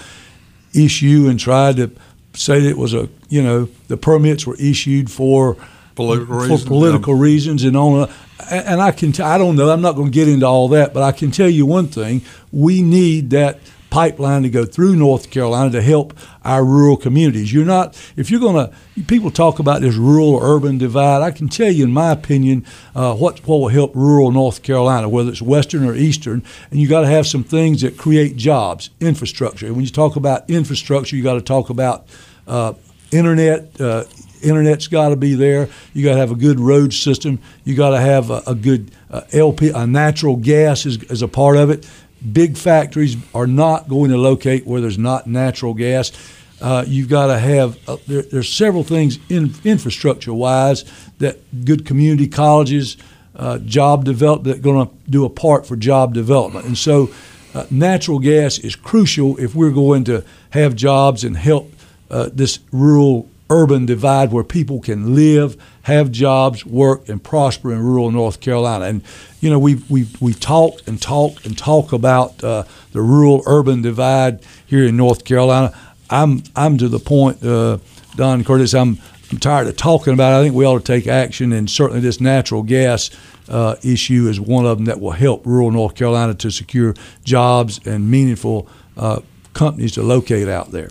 issue 0.75 1.27
and 1.29 1.39
tried 1.39 1.77
to 1.77 1.91
say 2.35 2.61
that 2.61 2.69
it 2.69 2.79
was 2.79 2.95
a 2.95 3.09
you 3.29 3.43
know 3.43 3.69
the 3.89 3.97
permits 3.97 4.47
were 4.47 4.57
issued 4.57 5.11
for 5.11 5.57
political 5.95 6.27
for 6.27 6.43
reasons, 6.43 6.65
political 6.65 7.15
reasons 7.15 7.65
and 7.65 7.77
on 7.77 8.09
and 8.51 8.81
I 8.81 8.91
can 8.93 9.13
t- 9.13 9.23
I 9.23 9.37
don't 9.39 9.57
know 9.57 9.71
I'm 9.71 9.81
not 9.81 9.97
going 9.97 10.11
to 10.11 10.15
get 10.15 10.29
into 10.29 10.47
all 10.47 10.69
that, 10.69 10.95
but 10.95 11.03
I 11.03 11.13
can 11.13 11.31
tell 11.31 11.49
you 11.49 11.67
one 11.67 11.89
thing: 11.89 12.23
we 12.53 12.83
need 12.83 13.31
that 13.31 13.59
pipeline 13.91 14.43
to 14.43 14.51
go 14.51 14.65
through 14.65 14.97
North 14.97 15.31
Carolina 15.31 15.71
to 15.73 15.83
help 15.83 16.17
our 16.45 16.65
rural 16.65 16.97
communities. 16.97 17.53
You're 17.53 17.65
not 17.65 17.97
if 18.17 18.31
you're 18.31 18.41
going 18.41 18.67
to 18.67 19.03
people 19.05 19.31
talk 19.31 19.59
about 19.59 19.81
this 19.81 19.97
rural 19.97 20.39
urban 20.41 20.79
divide. 20.79 21.23
I 21.23 21.31
can 21.31 21.49
tell 21.49 21.71
you, 21.71 21.85
in 21.85 21.93
my 21.93 22.13
opinion, 22.13 22.65
uh, 22.95 23.15
what 23.15 23.41
what 23.47 23.59
will 23.59 23.69
help 23.69 23.95
rural 23.95 24.31
North 24.31 24.63
Carolina, 24.63 25.09
whether 25.09 25.31
it's 25.31 25.43
western 25.43 25.85
or 25.85 25.95
eastern, 25.95 26.43
and 26.71 26.81
you 26.81 26.89
got 26.89 27.01
to 27.01 27.09
have 27.09 27.27
some 27.27 27.45
things 27.45 27.83
that 27.83 27.99
create 27.99 28.37
jobs, 28.37 28.91
infrastructure. 29.01 29.67
And 29.67 29.77
when 29.77 29.85
you 29.85 29.91
talk 29.91 30.17
about 30.17 30.49
infrastructure, 30.49 31.17
you 31.17 31.23
got 31.23 31.35
to 31.35 31.43
talk 31.43 31.71
about 31.71 32.07
uh, 32.47 32.75
internet, 33.11 33.81
uh, 33.81 34.05
internet's 34.43 34.87
got 34.87 35.11
to 35.11 35.17
be 35.17 35.35
there. 35.35 35.69
You 35.93 36.05
got 36.05 36.15
to 36.15 36.19
have 36.19 36.31
a 36.31 36.37
good 36.37 36.61
road 36.61 36.93
system. 36.93 37.39
You 37.65 37.75
got 37.77 37.91
to 37.91 38.01
have 38.01 38.31
a, 38.31 38.43
a 38.47 38.55
good 38.55 38.91
uh, 39.11 39.23
LP, 39.33 39.71
a 39.71 39.87
natural 39.87 40.37
gas 40.37 40.87
is, 40.87 41.03
is 41.05 41.23
a 41.23 41.29
part 41.29 41.57
of 41.57 41.71
it. 41.71 41.89
Big 42.33 42.57
factories 42.57 43.17
are 43.35 43.47
not 43.47 43.89
going 43.89 44.11
to 44.11 44.19
locate 44.19 44.67
where 44.67 44.81
there's 44.81 44.99
not 44.99 45.27
natural 45.27 45.75
gas. 45.75 46.13
Uh, 46.61 46.85
you've 46.87 47.09
got 47.09 47.29
to 47.29 47.39
have 47.39 47.79
uh, 47.89 47.97
there, 48.07 48.23
there's 48.23 48.53
several 48.53 48.85
things 48.85 49.19
in 49.31 49.55
infrastructure 49.65 50.35
wise 50.35 50.85
that 51.19 51.65
good 51.65 51.87
community 51.87 52.29
colleges, 52.29 52.99
uh, 53.37 53.57
job 53.59 54.05
develop 54.05 54.43
that 54.45 54.61
going 54.61 54.87
to 54.87 54.93
do 55.09 55.25
a 55.25 55.31
part 55.31 55.67
for 55.67 55.77
job 55.77 56.13
development, 56.13 56.67
and 56.67 56.77
so 56.77 57.09
uh, 57.55 57.65
natural 57.71 58.19
gas 58.19 58.59
is 58.59 58.77
crucial 58.77 59.39
if 59.39 59.55
we're 59.55 59.71
going 59.71 60.05
to 60.05 60.23
have 60.51 60.77
jobs 60.77 61.25
and 61.25 61.37
help 61.37 61.73
uh, 62.11 62.29
this 62.33 62.59
rural 62.71 63.29
urban 63.49 63.85
divide 63.85 64.31
where 64.31 64.45
people 64.45 64.81
can 64.81 65.15
live, 65.15 65.61
have 65.83 66.13
jobs, 66.13 66.65
work, 66.65 67.09
and 67.09 67.23
prosper 67.23 67.73
in 67.73 67.81
rural 67.81 68.11
North 68.11 68.41
Carolina. 68.41 68.85
And 68.85 69.03
you 69.41 69.51
know, 69.51 69.59
we 69.59 69.77
we 69.89 70.07
we 70.21 70.35
talk 70.35 70.87
and 70.87 71.01
talk 71.01 71.45
and 71.45 71.57
talk 71.57 71.93
about 71.93 72.43
uh, 72.45 72.65
the 72.93 73.01
rural 73.01 73.43
urban 73.47 73.83
divide 73.83 74.41
here 74.67 74.85
in 74.85 74.97
North 74.97 75.25
Carolina. 75.25 75.77
I'm 76.11 76.43
I'm 76.55 76.79
to 76.79 76.89
the 76.89 76.99
point, 76.99 77.45
uh, 77.45 77.79
Don 78.17 78.45
Curtis. 78.45 78.75
I'm 78.75 78.99
I'm 79.31 79.39
tired 79.39 79.67
of 79.67 79.77
talking 79.77 80.13
about 80.13 80.33
it. 80.33 80.41
I 80.41 80.43
think 80.43 80.55
we 80.55 80.67
ought 80.67 80.79
to 80.79 80.85
take 80.85 81.07
action, 81.07 81.53
and 81.53 81.69
certainly 81.71 82.01
this 82.01 82.21
natural 82.21 82.63
gas. 82.63 83.11
Uh, 83.49 83.75
issue 83.83 84.29
is 84.29 84.41
one 84.41 84.65
of 84.65 84.79
them 84.79 84.85
that 84.85 85.01
will 85.01 85.11
help 85.11 85.45
rural 85.45 85.73
North 85.73 85.97
Carolina 85.97 86.33
to 86.35 86.53
secure 86.53 86.95
jobs 87.25 87.85
and 87.85 88.09
meaningful 88.09 88.69
uh, 88.97 89.19
companies 89.55 89.91
to 89.91 90.05
locate 90.05 90.47
out 90.47 90.71
there 90.71 90.91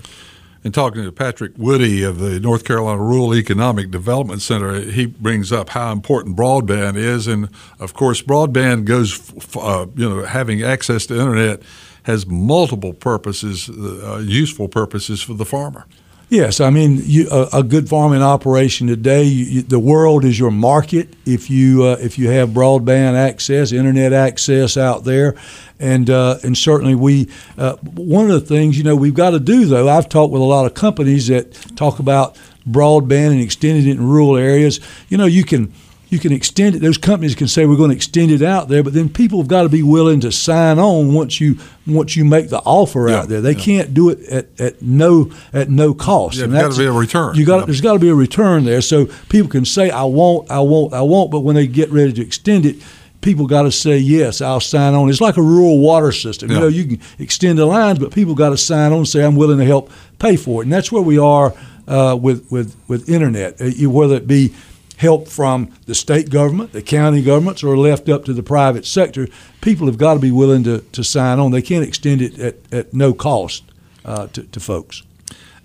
in 0.63 0.71
talking 0.71 1.03
to 1.03 1.11
Patrick 1.11 1.53
Woodie 1.57 2.03
of 2.03 2.19
the 2.19 2.39
North 2.39 2.65
Carolina 2.65 3.01
Rural 3.01 3.33
Economic 3.33 3.91
Development 3.91 4.41
Center, 4.41 4.81
he 4.81 5.05
brings 5.05 5.51
up 5.51 5.69
how 5.69 5.91
important 5.91 6.35
broadband 6.35 6.95
is, 6.95 7.27
and 7.27 7.49
of 7.79 7.93
course, 7.93 8.21
broadband 8.21 8.85
goes, 8.85 9.31
uh, 9.55 9.85
you 9.95 10.09
know, 10.09 10.25
having 10.25 10.61
access 10.61 11.05
to 11.07 11.19
internet 11.19 11.61
has 12.03 12.25
multiple 12.25 12.93
purposes, 12.93 13.69
uh, 13.69 14.21
useful 14.25 14.67
purposes 14.67 15.21
for 15.21 15.33
the 15.33 15.45
farmer. 15.45 15.85
Yes, 16.29 16.61
I 16.61 16.69
mean 16.69 17.01
you, 17.05 17.27
a, 17.31 17.49
a, 17.53 17.63
good 17.63 17.89
farming 17.89 18.21
operation 18.21 18.85
today. 18.85 19.23
You, 19.23 19.45
you, 19.45 19.61
the 19.63 19.79
world 19.79 20.23
is 20.23 20.37
your 20.37 20.51
market. 20.51 21.09
If 21.25 21.49
you 21.49 21.83
uh, 21.83 21.97
if 21.99 22.19
you 22.19 22.29
have 22.29 22.49
broadband 22.49 23.15
access, 23.15 23.71
internet 23.71 24.13
access 24.13 24.77
out 24.77 25.05
there, 25.05 25.35
and 25.79 26.07
uh, 26.07 26.37
and 26.43 26.55
certainly 26.55 26.93
we 26.93 27.29
uh, 27.57 27.77
one 27.77 28.29
of 28.29 28.39
the 28.39 28.45
things 28.45 28.77
you 28.77 28.83
know 28.83 28.95
we've 28.95 29.15
got 29.15 29.31
to 29.31 29.39
do 29.39 29.65
though. 29.65 29.89
I've 29.89 30.07
talked 30.07 30.31
with 30.31 30.43
a 30.43 30.45
lot 30.45 30.67
of 30.67 30.75
companies 30.75 31.27
that 31.29 31.51
talk 31.75 31.97
about 31.97 32.37
broadband 32.69 33.31
and 33.31 33.41
extending 33.41 33.87
it 33.87 33.91
in 33.97 34.07
rural 34.07 34.37
areas. 34.37 34.79
You 35.07 35.17
know, 35.17 35.25
you 35.25 35.43
can 35.43 35.73
you 36.09 36.17
can 36.17 36.31
extend 36.31 36.75
it. 36.75 36.81
Those 36.81 36.97
companies 36.97 37.35
can 37.35 37.47
say 37.47 37.65
we're 37.65 37.77
going 37.77 37.91
to 37.91 37.95
extend 37.95 38.31
it 38.31 38.41
out 38.41 38.67
there, 38.67 38.83
but 38.83 38.93
then 38.93 39.09
people 39.09 39.39
have 39.39 39.47
got 39.47 39.63
to 39.63 39.69
be 39.69 39.83
willing 39.83 40.19
to 40.21 40.31
sign 40.31 40.79
on 40.79 41.13
once 41.13 41.39
you 41.39 41.57
once 41.85 42.15
you 42.15 42.25
make 42.25 42.49
the 42.49 42.59
offer 42.59 43.09
yeah, 43.09 43.19
out 43.19 43.29
there. 43.29 43.41
They 43.41 43.55
yeah. 43.55 43.63
can't 43.63 43.93
do 43.93 44.09
it 44.09 44.19
at, 44.27 44.59
at 44.59 44.81
no 44.81 45.31
at 45.53 45.69
no 45.69 45.93
cost. 45.93 46.37
Yeah, 46.37 46.47
there's 46.47 46.63
got 46.63 46.71
to 46.73 46.79
be 46.79 46.85
a 46.85 46.91
return. 46.91 47.35
You 47.35 47.45
got 47.45 47.67
there's 47.67 47.81
got 47.81 47.93
to 47.93 47.99
be 47.99 48.09
a 48.09 48.15
return 48.15 48.65
there, 48.65 48.81
so 48.81 49.05
people 49.29 49.49
can 49.49 49.65
say 49.65 49.91
I 49.91 50.03
won't, 50.03 50.49
I 50.49 50.59
won't, 50.61 50.93
I 50.93 51.01
won't. 51.01 51.29
But 51.29 51.41
when 51.41 51.55
they 51.55 51.67
get 51.67 51.91
ready 51.91 52.11
to 52.13 52.21
extend 52.21 52.65
it, 52.65 52.77
people 53.21 53.45
got 53.45 53.63
to 53.63 53.71
say 53.71 53.97
yes, 53.97 54.41
I'll 54.41 54.59
sign 54.59 54.95
on. 54.95 55.09
It's 55.09 55.21
like 55.21 55.37
a 55.37 55.43
rural 55.43 55.77
water 55.77 56.11
system. 56.11 56.49
You 56.49 56.59
know, 56.59 56.67
you 56.67 56.85
can 56.85 57.01
extend 57.19 57.59
the 57.59 57.67
lines, 57.67 57.99
but 57.99 58.11
people 58.11 58.33
got 58.33 58.49
to 58.49 58.57
sign 58.57 58.91
on 58.91 58.99
and 58.99 59.07
say 59.07 59.23
I'm 59.23 59.35
willing 59.35 59.59
to 59.59 59.65
help 59.65 59.91
pay 60.17 60.37
for 60.37 60.61
it, 60.61 60.65
and 60.65 60.73
that's 60.73 60.91
where 60.91 61.03
we 61.03 61.19
are. 61.19 61.53
Uh, 61.87 62.15
with 62.15 62.45
with 62.51 62.75
with 62.87 63.09
internet, 63.09 63.59
uh, 63.59 63.89
whether 63.89 64.13
it 64.13 64.27
be 64.27 64.53
help 64.99 65.29
from 65.29 65.73
the 65.85 65.95
state 65.95 66.29
government, 66.29 66.73
the 66.73 66.81
county 66.81 67.21
governments, 67.21 67.63
or 67.63 67.77
left 67.77 68.09
up 68.09 68.25
to 68.25 68.33
the 68.33 68.43
private 68.43 68.85
sector, 68.85 69.27
people 69.61 69.87
have 69.87 69.97
got 69.97 70.13
to 70.15 70.19
be 70.19 70.29
willing 70.29 70.63
to, 70.65 70.79
to 70.91 71.03
sign 71.03 71.39
on. 71.39 71.51
They 71.51 71.61
can't 71.61 71.85
extend 71.85 72.21
it 72.21 72.37
at, 72.37 72.55
at 72.73 72.93
no 72.93 73.13
cost 73.13 73.63
uh, 74.03 74.27
to, 74.27 74.43
to 74.43 74.59
folks. 74.59 75.03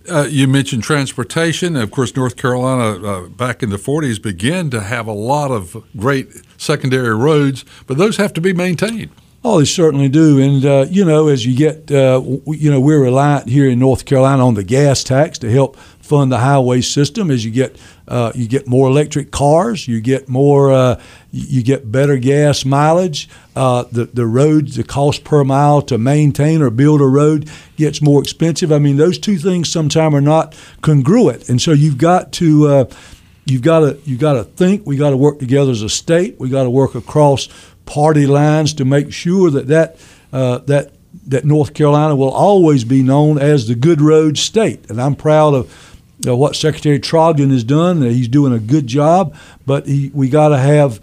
Uh, 0.08 0.26
you 0.28 0.46
mentioned 0.46 0.84
transportation. 0.84 1.76
Of 1.76 1.90
course, 1.90 2.14
North 2.14 2.36
Carolina 2.36 3.04
uh, 3.04 3.28
back 3.28 3.62
in 3.62 3.70
the 3.70 3.76
40s 3.76 4.22
began 4.22 4.70
to 4.70 4.80
have 4.82 5.08
a 5.08 5.12
lot 5.12 5.50
of 5.50 5.84
great 5.96 6.28
secondary 6.56 7.14
roads, 7.16 7.64
but 7.86 7.98
those 7.98 8.18
have 8.18 8.32
to 8.34 8.40
be 8.40 8.52
maintained. 8.52 9.10
Oh, 9.42 9.58
they 9.58 9.64
certainly 9.64 10.08
do. 10.08 10.40
And, 10.40 10.64
uh, 10.64 10.86
you 10.88 11.04
know, 11.04 11.28
as 11.28 11.44
you 11.44 11.56
get, 11.56 11.90
uh, 11.90 12.22
you 12.46 12.70
know, 12.70 12.80
we're 12.80 13.02
reliant 13.02 13.48
here 13.48 13.68
in 13.68 13.78
North 13.78 14.04
Carolina 14.04 14.46
on 14.46 14.54
the 14.54 14.64
gas 14.64 15.04
tax 15.04 15.38
to 15.38 15.50
help 15.50 15.76
fund 16.04 16.30
the 16.30 16.38
highway 16.38 16.82
system. 16.82 17.30
As 17.30 17.44
you 17.44 17.50
get, 17.50 17.76
uh, 18.06 18.30
you 18.34 18.46
get 18.46 18.68
more 18.68 18.88
electric 18.88 19.30
cars, 19.30 19.88
you 19.88 20.00
get 20.00 20.28
more, 20.28 20.70
uh, 20.70 21.00
you 21.32 21.62
get 21.62 21.90
better 21.90 22.18
gas 22.18 22.64
mileage. 22.64 23.28
Uh, 23.56 23.84
the, 23.90 24.04
the 24.04 24.26
roads, 24.26 24.76
the 24.76 24.84
cost 24.84 25.24
per 25.24 25.44
mile 25.44 25.80
to 25.82 25.96
maintain 25.96 26.60
or 26.60 26.70
build 26.70 27.00
a 27.00 27.06
road 27.06 27.48
gets 27.76 28.02
more 28.02 28.20
expensive. 28.20 28.70
I 28.70 28.78
mean, 28.78 28.96
those 28.96 29.18
two 29.18 29.38
things 29.38 29.72
sometimes 29.72 30.14
are 30.14 30.20
not 30.20 30.54
congruent. 30.82 31.48
And 31.48 31.60
so 31.60 31.72
you've 31.72 31.98
got 31.98 32.32
to, 32.32 32.66
uh, 32.66 32.84
you've 33.46 33.62
got 33.62 33.80
to, 33.80 33.98
you've 34.04 34.20
got 34.20 34.34
to 34.34 34.44
think, 34.44 34.86
we 34.86 34.96
got 34.96 35.10
to 35.10 35.16
work 35.16 35.38
together 35.38 35.70
as 35.70 35.82
a 35.82 35.88
state, 35.88 36.38
we 36.38 36.50
got 36.50 36.64
to 36.64 36.70
work 36.70 36.94
across 36.94 37.48
party 37.86 38.26
lines 38.26 38.74
to 38.74 38.84
make 38.84 39.12
sure 39.12 39.50
that 39.50 39.68
that 39.68 39.96
uh, 40.32 40.58
that 40.58 40.92
that 41.26 41.44
North 41.44 41.74
Carolina 41.74 42.16
will 42.16 42.30
always 42.30 42.84
be 42.84 43.02
known 43.02 43.38
as 43.38 43.68
the 43.68 43.74
good 43.74 44.00
road 44.00 44.36
state. 44.36 44.90
And 44.90 45.00
I'm 45.00 45.14
proud 45.14 45.54
of 45.54 45.93
you 46.24 46.30
know, 46.30 46.36
what 46.36 46.56
Secretary 46.56 46.98
Trogdon 46.98 47.50
has 47.50 47.64
done. 47.64 48.00
He's 48.02 48.28
doing 48.28 48.52
a 48.52 48.58
good 48.58 48.86
job, 48.86 49.34
but 49.66 49.86
he, 49.86 50.10
we 50.14 50.28
got 50.28 50.48
to 50.48 50.58
have 50.58 51.00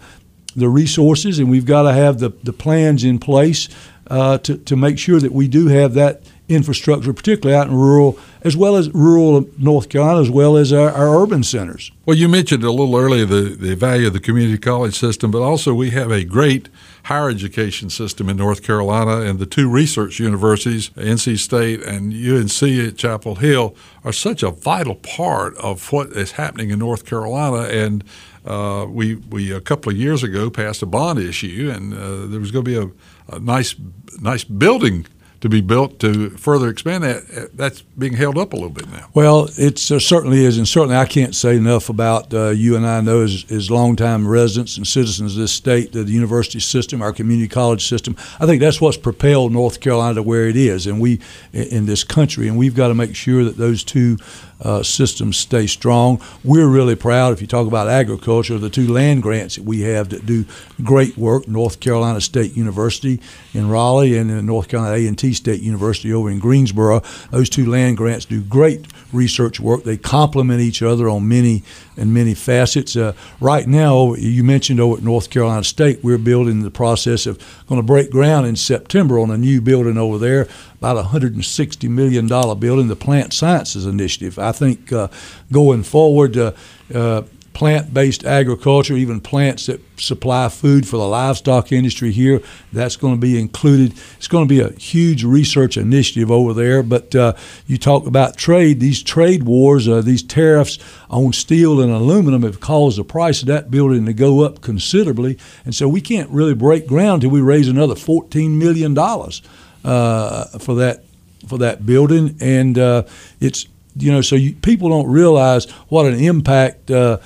the 0.56 0.68
resources 0.68 1.38
and 1.38 1.50
we've 1.50 1.64
got 1.64 1.82
to 1.82 1.92
have 1.92 2.18
the, 2.18 2.30
the 2.42 2.52
plans 2.52 3.04
in 3.04 3.18
place 3.18 3.68
uh, 4.08 4.38
to, 4.38 4.58
to 4.58 4.76
make 4.76 4.98
sure 4.98 5.20
that 5.20 5.32
we 5.32 5.48
do 5.48 5.68
have 5.68 5.94
that 5.94 6.22
infrastructure, 6.48 7.12
particularly 7.12 7.56
out 7.56 7.68
in 7.68 7.74
rural, 7.74 8.18
as 8.42 8.56
well 8.56 8.76
as 8.76 8.90
rural 8.90 9.48
North 9.58 9.88
Carolina, 9.88 10.20
as 10.20 10.30
well 10.30 10.56
as 10.56 10.72
our, 10.72 10.90
our, 10.90 11.22
urban 11.22 11.42
centers. 11.42 11.92
Well, 12.04 12.16
you 12.16 12.28
mentioned 12.28 12.64
a 12.64 12.70
little 12.70 12.96
earlier 12.96 13.24
the, 13.24 13.56
the 13.56 13.74
value 13.74 14.08
of 14.08 14.12
the 14.12 14.20
community 14.20 14.58
college 14.58 14.98
system, 14.98 15.30
but 15.30 15.40
also 15.40 15.72
we 15.72 15.90
have 15.90 16.10
a 16.10 16.24
great 16.24 16.68
higher 17.04 17.28
education 17.28 17.90
system 17.90 18.28
in 18.28 18.36
North 18.36 18.62
Carolina, 18.62 19.20
and 19.20 19.38
the 19.38 19.46
two 19.46 19.68
research 19.68 20.20
universities, 20.20 20.90
NC 20.90 21.38
State 21.38 21.82
and 21.82 22.12
UNC 22.12 22.62
at 22.62 22.96
Chapel 22.96 23.36
Hill, 23.36 23.74
are 24.04 24.12
such 24.12 24.42
a 24.42 24.50
vital 24.50 24.94
part 24.94 25.56
of 25.56 25.92
what 25.92 26.08
is 26.08 26.32
happening 26.32 26.70
in 26.70 26.78
North 26.78 27.04
Carolina. 27.04 27.68
And 27.68 28.04
uh, 28.44 28.86
we, 28.88 29.16
we 29.16 29.52
a 29.52 29.60
couple 29.60 29.90
of 29.90 29.98
years 29.98 30.22
ago 30.22 30.50
passed 30.50 30.82
a 30.82 30.86
bond 30.86 31.18
issue, 31.18 31.72
and 31.74 31.92
uh, 31.94 32.26
there 32.26 32.40
was 32.40 32.50
going 32.50 32.64
to 32.64 32.70
be 32.70 32.76
a, 32.76 33.34
a 33.34 33.38
nice 33.40 33.74
nice 34.20 34.44
building 34.44 35.06
to 35.42 35.48
be 35.48 35.60
built 35.60 35.98
to 35.98 36.30
further 36.30 36.68
expand 36.68 37.02
that, 37.02 37.50
that's 37.54 37.82
being 37.82 38.12
held 38.12 38.38
up 38.38 38.52
a 38.52 38.56
little 38.56 38.70
bit 38.70 38.88
now. 38.88 39.08
Well, 39.12 39.48
it 39.58 39.90
uh, 39.90 39.98
certainly 39.98 40.44
is, 40.44 40.56
and 40.56 40.68
certainly 40.68 40.96
I 40.96 41.04
can't 41.04 41.34
say 41.34 41.56
enough 41.56 41.88
about 41.88 42.32
uh, 42.32 42.50
you 42.50 42.76
and 42.76 42.86
I 42.86 43.00
know 43.00 43.22
as, 43.22 43.44
as 43.50 43.68
longtime 43.68 44.26
residents 44.26 44.76
and 44.76 44.86
citizens 44.86 45.34
of 45.34 45.40
this 45.40 45.52
state, 45.52 45.92
the 45.92 46.04
university 46.04 46.60
system, 46.60 47.02
our 47.02 47.12
community 47.12 47.48
college 47.48 47.88
system. 47.88 48.16
I 48.38 48.46
think 48.46 48.60
that's 48.60 48.80
what's 48.80 48.96
propelled 48.96 49.52
North 49.52 49.80
Carolina 49.80 50.14
to 50.14 50.22
where 50.22 50.46
it 50.46 50.56
is, 50.56 50.86
and 50.86 51.00
we 51.00 51.20
in 51.52 51.86
this 51.86 52.04
country, 52.04 52.46
and 52.46 52.56
we've 52.56 52.76
got 52.76 52.88
to 52.88 52.94
make 52.94 53.16
sure 53.16 53.42
that 53.42 53.56
those 53.56 53.82
two 53.82 54.18
uh, 54.62 54.82
systems 54.82 55.36
stay 55.36 55.66
strong. 55.66 56.20
We're 56.44 56.68
really 56.68 56.96
proud, 56.96 57.32
if 57.32 57.40
you 57.40 57.46
talk 57.46 57.66
about 57.66 57.88
agriculture, 57.88 58.58
the 58.58 58.70
two 58.70 58.92
land 58.92 59.22
grants 59.22 59.56
that 59.56 59.64
we 59.64 59.82
have 59.82 60.08
that 60.10 60.26
do 60.26 60.44
great 60.82 61.16
work, 61.16 61.48
North 61.48 61.80
Carolina 61.80 62.20
State 62.20 62.56
University 62.56 63.20
in 63.52 63.68
Raleigh 63.68 64.16
and 64.16 64.46
North 64.46 64.68
Carolina 64.68 64.96
A&T 64.96 65.32
State 65.34 65.60
University 65.60 66.12
over 66.12 66.30
in 66.30 66.38
Greensboro. 66.38 67.02
Those 67.30 67.50
two 67.50 67.68
land 67.68 67.96
grants 67.96 68.24
do 68.24 68.42
great 68.42 68.86
research 69.12 69.60
work. 69.60 69.84
They 69.84 69.96
complement 69.96 70.60
each 70.60 70.82
other 70.82 71.08
on 71.08 71.28
many 71.28 71.62
and 71.96 72.12
many 72.12 72.34
facets. 72.34 72.96
Uh, 72.96 73.12
right 73.40 73.66
now, 73.66 74.14
you 74.14 74.42
mentioned 74.42 74.80
over 74.80 74.96
at 74.96 75.02
North 75.02 75.30
Carolina 75.30 75.64
State, 75.64 76.02
we're 76.02 76.18
building 76.18 76.62
the 76.62 76.70
process 76.70 77.26
of 77.26 77.38
going 77.66 77.80
to 77.80 77.86
break 77.86 78.10
ground 78.10 78.46
in 78.46 78.56
September 78.56 79.18
on 79.18 79.30
a 79.30 79.38
new 79.38 79.60
building 79.60 79.98
over 79.98 80.18
there, 80.18 80.48
about 80.74 80.96
a 80.96 81.08
$160 81.08 81.88
million 81.88 82.26
building, 82.26 82.88
the 82.88 82.96
Plant 82.96 83.32
Sciences 83.32 83.86
Initiative. 83.86 84.38
I 84.38 84.52
think 84.52 84.92
uh, 84.92 85.08
going 85.50 85.82
forward, 85.82 86.36
uh, 86.36 86.52
uh 86.94 87.22
plant 87.52 87.92
based 87.92 88.24
agriculture, 88.24 88.94
even 88.94 89.20
plants 89.20 89.66
that 89.66 89.80
supply 89.98 90.48
food 90.48 90.86
for 90.86 90.96
the 90.96 91.06
livestock 91.06 91.72
industry 91.72 92.10
here. 92.10 92.40
That's 92.72 92.96
going 92.96 93.14
to 93.14 93.20
be 93.20 93.38
included. 93.38 93.94
It's 94.16 94.28
going 94.28 94.46
to 94.46 94.48
be 94.48 94.60
a 94.60 94.72
huge 94.72 95.24
research 95.24 95.76
initiative 95.76 96.30
over 96.30 96.54
there. 96.54 96.82
But 96.82 97.14
uh, 97.14 97.34
you 97.66 97.78
talk 97.78 98.06
about 98.06 98.36
trade, 98.36 98.80
these 98.80 99.02
trade 99.02 99.42
wars, 99.44 99.88
uh, 99.88 100.00
these 100.00 100.22
tariffs 100.22 100.78
on 101.10 101.32
steel 101.32 101.80
and 101.80 101.92
aluminum 101.92 102.42
have 102.42 102.60
caused 102.60 102.98
the 102.98 103.04
price 103.04 103.42
of 103.42 103.48
that 103.48 103.70
building 103.70 104.06
to 104.06 104.12
go 104.12 104.42
up 104.42 104.60
considerably. 104.60 105.38
And 105.64 105.74
so 105.74 105.88
we 105.88 106.00
can't 106.00 106.30
really 106.30 106.54
break 106.54 106.86
ground 106.86 107.22
until 107.22 107.30
we 107.30 107.40
raise 107.40 107.68
another 107.68 107.94
$14 107.94 108.50
million 108.56 108.96
uh, 108.98 110.58
for 110.58 110.74
that 110.76 111.04
for 111.48 111.58
that 111.58 111.84
building. 111.84 112.36
And 112.40 112.78
uh, 112.78 113.02
it's 113.40 113.66
you 113.96 114.10
know, 114.10 114.20
so 114.20 114.36
you, 114.36 114.54
people 114.54 114.88
don't 114.88 115.08
realize 115.08 115.70
what 115.88 116.06
an 116.06 116.14
impact 116.14 116.90
uh, 116.90 117.18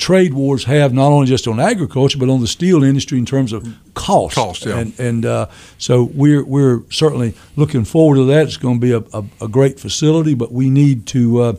trade 0.00 0.32
wars 0.32 0.64
have 0.64 0.94
not 0.94 1.12
only 1.12 1.26
just 1.26 1.46
on 1.46 1.60
agriculture 1.60 2.18
but 2.18 2.30
on 2.30 2.40
the 2.40 2.48
steel 2.48 2.82
industry 2.82 3.18
in 3.18 3.26
terms 3.26 3.52
of 3.52 3.62
cost. 3.94 4.34
Cost, 4.34 4.64
yeah. 4.64 4.78
And, 4.78 4.98
and 4.98 5.26
uh, 5.26 5.46
so 5.78 6.04
we're 6.14 6.44
we're 6.44 6.82
certainly 6.90 7.34
looking 7.54 7.84
forward 7.84 8.16
to 8.16 8.24
that. 8.24 8.46
It's 8.46 8.56
going 8.56 8.80
to 8.80 8.86
be 8.86 8.92
a, 8.92 9.02
a, 9.16 9.24
a 9.44 9.48
great 9.48 9.78
facility, 9.78 10.34
but 10.34 10.50
we 10.50 10.70
need 10.70 11.06
to 11.08 11.40
uh, 11.42 11.52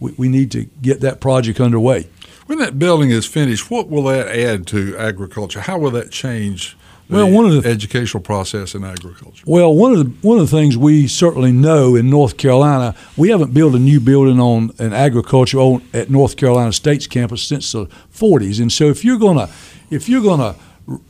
we, 0.00 0.12
we 0.12 0.28
need 0.28 0.50
to 0.52 0.64
get 0.80 1.00
that 1.00 1.20
project 1.20 1.60
underway. 1.60 2.08
When 2.46 2.58
that 2.60 2.78
building 2.78 3.10
is 3.10 3.26
finished, 3.26 3.70
what 3.70 3.90
will 3.90 4.04
that 4.04 4.28
add 4.28 4.66
to 4.68 4.96
agriculture? 4.96 5.60
How 5.60 5.78
will 5.78 5.90
that 5.90 6.10
change? 6.10 6.76
Well, 7.08 7.30
one 7.30 7.46
of 7.46 7.62
the 7.62 7.68
educational 7.68 8.22
process 8.22 8.74
in 8.74 8.84
agriculture. 8.84 9.44
Well, 9.46 9.74
one 9.74 9.92
of 9.92 9.98
the 9.98 10.26
one 10.26 10.38
of 10.38 10.50
the 10.50 10.56
things 10.56 10.76
we 10.76 11.06
certainly 11.06 11.52
know 11.52 11.96
in 11.96 12.10
North 12.10 12.36
Carolina, 12.36 12.94
we 13.16 13.30
haven't 13.30 13.54
built 13.54 13.74
a 13.74 13.78
new 13.78 14.00
building 14.00 14.40
on 14.40 14.72
an 14.78 14.92
agriculture 14.92 15.58
on, 15.58 15.82
at 15.94 16.10
North 16.10 16.36
Carolina 16.36 16.72
State's 16.72 17.06
campus 17.06 17.42
since 17.42 17.72
the 17.72 17.86
40s, 18.14 18.60
and 18.60 18.70
so 18.70 18.86
if 18.88 19.04
you're 19.04 19.18
gonna 19.18 19.48
if 19.90 20.08
you're 20.08 20.22
gonna 20.22 20.54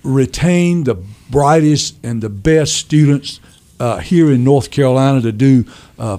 retain 0.03 0.85
the 0.85 0.95
brightest 1.31 1.97
and 2.03 2.23
the 2.23 2.29
best 2.29 2.77
students 2.77 3.41
uh, 3.81 3.99
here 3.99 4.33
in 4.33 4.45
North 4.45 4.71
Carolina 4.71 5.21
to 5.21 5.33
do 5.33 5.65
uh, 5.99 6.19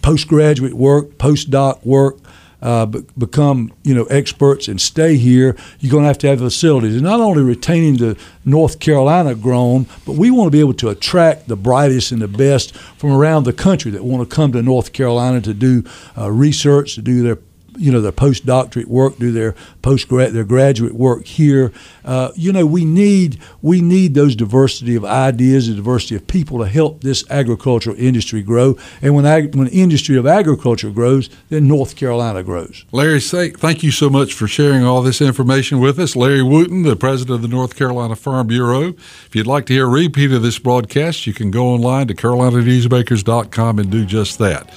postgraduate 0.00 0.74
work, 0.74 1.10
postdoc 1.18 1.84
work, 1.84 2.16
uh, 2.62 2.86
become 2.86 3.72
you 3.82 3.94
know 3.94 4.04
experts 4.04 4.68
and 4.68 4.80
stay 4.80 5.16
here, 5.16 5.56
you're 5.80 5.90
going 5.90 6.04
to 6.04 6.06
have 6.06 6.18
to 6.18 6.28
have 6.28 6.38
facilities. 6.38 6.94
And 6.94 7.02
not 7.02 7.20
only 7.20 7.42
retaining 7.42 7.96
the 7.96 8.16
North 8.44 8.78
Carolina 8.78 9.34
grown, 9.34 9.86
but 10.06 10.14
we 10.14 10.30
want 10.30 10.46
to 10.46 10.50
be 10.50 10.60
able 10.60 10.74
to 10.74 10.88
attract 10.88 11.48
the 11.48 11.56
brightest 11.56 12.12
and 12.12 12.22
the 12.22 12.28
best 12.28 12.74
from 12.74 13.12
around 13.12 13.44
the 13.44 13.52
country 13.52 13.90
that 13.90 14.04
want 14.04 14.28
to 14.28 14.34
come 14.34 14.52
to 14.52 14.62
North 14.62 14.92
Carolina 14.92 15.40
to 15.40 15.52
do 15.52 15.84
uh, 16.16 16.30
research, 16.30 16.94
to 16.94 17.02
do 17.02 17.22
their 17.22 17.38
you 17.76 17.90
know 17.90 18.00
their 18.00 18.12
postdoctorate 18.12 18.86
work, 18.86 19.18
do 19.18 19.32
their 19.32 19.54
post 19.80 20.08
their 20.08 20.44
graduate 20.44 20.94
work 20.94 21.26
here. 21.26 21.72
Uh, 22.04 22.30
you 22.34 22.52
know 22.52 22.66
we 22.66 22.84
need 22.84 23.38
we 23.60 23.80
need 23.80 24.14
those 24.14 24.34
diversity 24.36 24.96
of 24.96 25.04
ideas, 25.04 25.68
the 25.68 25.74
diversity 25.74 26.16
of 26.16 26.26
people 26.26 26.58
to 26.58 26.66
help 26.66 27.02
this 27.02 27.24
agricultural 27.30 27.96
industry 27.96 28.42
grow. 28.42 28.76
And 29.00 29.14
when 29.14 29.26
ag- 29.26 29.54
when 29.54 29.68
industry 29.68 30.16
of 30.16 30.26
agriculture 30.26 30.90
grows, 30.90 31.30
then 31.48 31.68
North 31.68 31.96
Carolina 31.96 32.42
grows. 32.42 32.84
Larry, 32.92 33.20
thank 33.20 33.82
you 33.82 33.90
so 33.90 34.10
much 34.10 34.34
for 34.34 34.46
sharing 34.46 34.84
all 34.84 35.02
this 35.02 35.20
information 35.20 35.80
with 35.80 35.98
us. 35.98 36.16
Larry 36.16 36.42
Wooten, 36.42 36.82
the 36.82 36.96
president 36.96 37.36
of 37.36 37.42
the 37.42 37.48
North 37.48 37.76
Carolina 37.76 38.16
Farm 38.16 38.46
Bureau. 38.46 38.88
If 39.26 39.30
you'd 39.34 39.46
like 39.46 39.66
to 39.66 39.72
hear 39.72 39.86
a 39.86 39.90
repeat 39.90 40.32
of 40.32 40.42
this 40.42 40.58
broadcast, 40.58 41.26
you 41.26 41.34
can 41.34 41.50
go 41.50 41.66
online 41.66 42.08
to 42.08 42.14
carolinanewsmakers.com 42.14 43.78
and 43.78 43.90
do 43.90 44.04
just 44.04 44.38
that. 44.38 44.70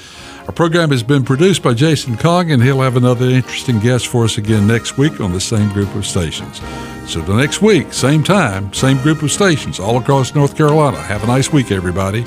Our 0.48 0.54
program 0.54 0.92
has 0.92 1.02
been 1.02 1.24
produced 1.24 1.64
by 1.64 1.74
Jason 1.74 2.18
Kong, 2.18 2.52
and 2.52 2.62
he'll 2.62 2.82
have 2.82 2.98
another 2.98 3.26
interesting 3.26 3.80
guest 3.80 4.06
for 4.08 4.24
us 4.24 4.38
again 4.38 4.68
next 4.68 4.96
week 4.96 5.20
on 5.20 5.32
the 5.32 5.42
same 5.42 5.70
group 5.70 5.94
of 5.96 6.06
stations. 6.06 6.62
So, 7.08 7.22
the 7.22 7.36
next 7.36 7.64
week, 7.64 7.92
same 7.92 8.24
time, 8.24 8.72
same 8.72 9.02
group 9.02 9.24
of 9.24 9.32
stations 9.32 9.80
all 9.80 9.98
across 9.98 10.36
North 10.36 10.56
Carolina. 10.56 11.02
Have 11.02 11.24
a 11.24 11.28
nice 11.28 11.52
week, 11.52 11.72
everybody. 11.72 12.24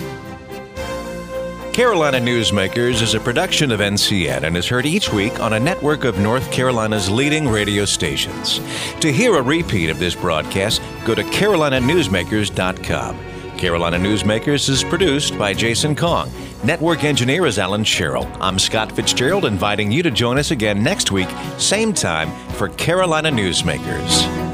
Carolina 1.72 2.18
Newsmakers 2.18 3.00
is 3.02 3.14
a 3.14 3.20
production 3.20 3.70
of 3.70 3.78
NCN 3.78 4.42
and 4.42 4.56
is 4.56 4.66
heard 4.66 4.84
each 4.84 5.12
week 5.12 5.38
on 5.38 5.52
a 5.52 5.60
network 5.60 6.02
of 6.02 6.18
North 6.18 6.50
Carolina's 6.50 7.08
leading 7.08 7.46
radio 7.46 7.84
stations. 7.84 8.58
To 8.98 9.12
hear 9.12 9.36
a 9.36 9.42
repeat 9.42 9.90
of 9.90 10.00
this 10.00 10.16
broadcast, 10.16 10.82
go 11.04 11.14
to 11.14 11.22
carolinanewsmakers.com. 11.22 13.16
Carolina 13.58 13.96
Newsmakers 13.96 14.68
is 14.68 14.82
produced 14.82 15.38
by 15.38 15.54
Jason 15.54 15.94
Kong. 15.94 16.28
Network 16.64 17.04
engineer 17.04 17.46
is 17.46 17.56
Alan 17.56 17.84
Sherrill. 17.84 18.28
I'm 18.40 18.58
Scott 18.58 18.90
Fitzgerald, 18.90 19.44
inviting 19.44 19.92
you 19.92 20.02
to 20.02 20.10
join 20.10 20.38
us 20.38 20.50
again 20.50 20.82
next 20.82 21.12
week, 21.12 21.28
same 21.56 21.92
time, 21.92 22.32
for 22.54 22.68
Carolina 22.70 23.30
Newsmakers. 23.30 24.47